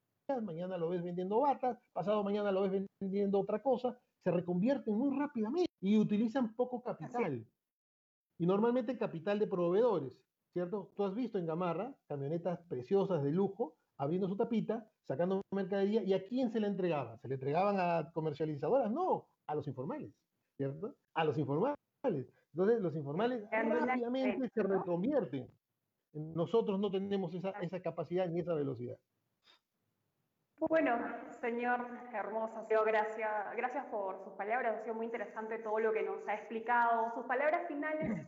mañana 0.43 0.77
lo 0.77 0.91
ves 0.91 1.03
vendiendo 1.03 1.41
batas, 1.41 1.79
pasado 1.93 2.23
mañana 2.23 2.53
lo 2.53 2.63
ves 2.63 2.87
vendiendo 3.01 3.41
otra 3.41 3.63
cosa, 3.63 3.99
se 4.25 4.31
reconvierten 4.31 4.95
muy 4.95 5.17
rápidamente 5.17 5.71
y 5.81 5.99
utilizan 5.99 6.55
poco 6.55 6.83
capital. 6.83 7.47
Y 8.39 8.47
normalmente 8.47 8.97
capital 8.99 9.39
de 9.39 9.47
proveedores, 9.47 10.13
¿cierto? 10.53 10.93
Tú 10.97 11.05
has 11.05 11.15
visto 11.15 11.39
en 11.39 11.47
Gamarra 11.47 11.95
camionetas 12.07 12.61
preciosas 12.69 13.23
de 13.23 13.33
lujo 13.33 13.77
abriendo 13.97 14.29
su 14.29 14.37
tapita, 14.37 14.91
sacando 15.09 15.41
mercadería, 15.51 16.03
¿y 16.03 16.13
a 16.13 16.23
quién 16.27 16.51
se 16.51 16.61
le 16.61 16.67
entregaba? 16.67 17.17
¿Se 17.19 17.29
le 17.29 17.35
entregaban 17.35 17.77
a 17.81 18.13
comercializadoras? 18.13 18.91
No, 18.91 19.27
a 19.47 19.55
los 19.55 19.67
informales, 19.67 20.13
¿cierto? 20.57 20.95
A 21.15 21.25
los 21.25 21.39
informales. 21.39 21.75
Entonces, 22.53 22.81
los 22.81 22.95
informales 22.95 23.43
rápidamente 23.51 24.49
se 24.51 24.63
reconvierten. 24.63 25.49
Nosotros 26.13 26.79
no 26.79 26.91
tenemos 26.91 27.35
esa, 27.35 27.51
esa 27.63 27.81
capacidad 27.81 28.29
ni 28.29 28.41
esa 28.41 28.55
velocidad. 28.55 28.99
Bueno, 30.59 30.99
señor 31.41 31.87
Hermosa, 32.13 32.67
gracias, 32.69 33.57
gracias 33.57 33.87
por 33.87 34.23
sus 34.25 34.33
palabras, 34.33 34.77
ha 34.77 34.83
sido 34.83 34.95
muy 34.95 35.07
interesante 35.07 35.59
todo 35.61 35.79
lo 35.79 35.93
que 35.93 36.03
nos 36.03 36.27
ha 36.27 36.35
explicado. 36.35 37.15
Sus 37.15 37.25
palabras 37.27 37.67
finales. 37.69 38.27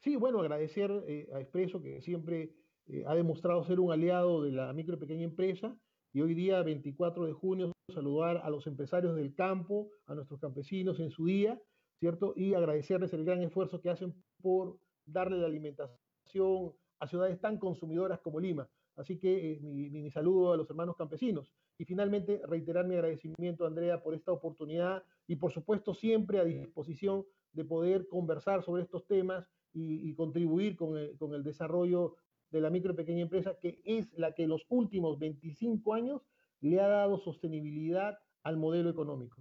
Sí, 0.00 0.16
bueno, 0.16 0.40
agradecer 0.40 0.90
eh, 1.08 1.28
a 1.34 1.40
Expreso 1.40 1.80
que 1.80 2.00
siempre 2.02 2.54
eh, 2.88 3.04
ha 3.06 3.14
demostrado 3.14 3.62
ser 3.64 3.80
un 3.80 3.92
aliado 3.92 4.42
de 4.42 4.52
la 4.52 4.72
micro 4.72 4.94
y 4.94 4.98
pequeña 4.98 5.24
empresa 5.24 5.76
y 6.12 6.22
hoy 6.22 6.34
día, 6.34 6.62
24 6.62 7.26
de 7.26 7.32
junio, 7.32 7.72
saludar 7.92 8.38
a 8.38 8.48
los 8.48 8.66
empresarios 8.66 9.14
del 9.14 9.34
campo, 9.34 9.90
a 10.06 10.14
nuestros 10.14 10.40
campesinos 10.40 11.00
en 11.00 11.10
su 11.10 11.26
día, 11.26 11.60
¿cierto? 12.00 12.32
Y 12.34 12.54
agradecerles 12.54 13.12
el 13.12 13.24
gran 13.24 13.42
esfuerzo 13.42 13.80
que 13.80 13.90
hacen 13.90 14.14
por 14.40 14.78
darle 15.04 15.38
la 15.38 15.46
alimentación 15.46 16.72
a 16.98 17.06
ciudades 17.06 17.40
tan 17.40 17.58
consumidoras 17.58 18.20
como 18.20 18.40
Lima. 18.40 18.68
Así 18.96 19.18
que 19.18 19.52
eh, 19.52 19.60
mi, 19.60 20.10
saludo 20.10 20.52
a 20.52 20.56
los 20.56 20.68
hermanos 20.70 20.96
campesinos. 20.96 21.52
Y 21.78 21.84
finalmente, 21.84 22.40
reiterar 22.46 22.86
mi 22.86 22.94
agradecimiento, 22.94 23.66
Andrea, 23.66 24.02
por 24.02 24.14
esta 24.14 24.32
oportunidad 24.32 25.04
y, 25.26 25.36
por 25.36 25.52
supuesto, 25.52 25.94
siempre 25.94 26.40
a 26.40 26.44
disposición 26.44 27.24
de 27.52 27.64
poder 27.64 28.08
conversar 28.08 28.62
sobre 28.62 28.82
estos 28.82 29.06
temas 29.06 29.46
y, 29.72 30.12
contribuir 30.14 30.74
con 30.74 30.96
con 31.18 31.34
el 31.34 31.44
desarrollo 31.44 32.16
de 32.50 32.60
la 32.60 32.70
micro 32.70 32.92
y 32.92 32.96
pequeña 32.96 33.22
empresa, 33.22 33.56
que 33.60 33.80
es 33.84 34.12
la 34.14 34.32
que 34.32 34.44
en 34.44 34.50
los 34.50 34.64
últimos 34.68 35.18
25 35.18 35.94
años 35.94 36.22
le 36.60 36.80
ha 36.80 36.88
dado 36.88 37.18
sostenibilidad 37.18 38.18
al 38.42 38.56
modelo 38.56 38.90
económico. 38.90 39.36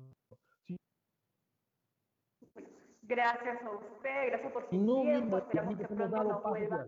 Gracias 3.03 3.63
a 3.63 3.71
usted, 3.71 4.27
gracias 4.27 4.51
por 4.51 4.69
su 4.69 4.75
no, 4.75 5.01
tiempo, 5.01 5.37
esperamos 5.37 5.77
que 5.77 5.87
pronto 5.87 6.23
nos 6.23 6.43
vuelva. 6.43 6.87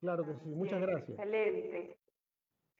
Claro 0.00 0.24
que 0.24 0.34
sí, 0.34 0.48
muchas 0.50 0.80
gracias. 0.80 1.10
Excelente. 1.10 1.98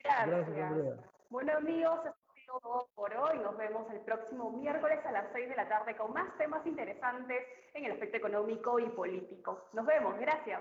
Gracias. 0.02 0.50
gracias 0.50 1.10
bueno 1.30 1.52
amigos, 1.56 1.98
esto 1.98 2.18
ha 2.28 2.34
sido 2.34 2.60
todo 2.60 2.88
por 2.96 3.14
hoy. 3.14 3.38
Nos 3.38 3.56
vemos 3.56 3.88
el 3.92 4.00
próximo 4.00 4.50
miércoles 4.50 4.98
a 5.06 5.12
las 5.12 5.32
6 5.32 5.48
de 5.48 5.54
la 5.54 5.68
tarde 5.68 5.96
con 5.96 6.12
más 6.12 6.36
temas 6.38 6.66
interesantes 6.66 7.46
en 7.72 7.84
el 7.84 7.92
aspecto 7.92 8.16
económico 8.16 8.80
y 8.80 8.88
político. 8.88 9.68
Nos 9.72 9.86
vemos, 9.86 10.18
gracias. 10.18 10.60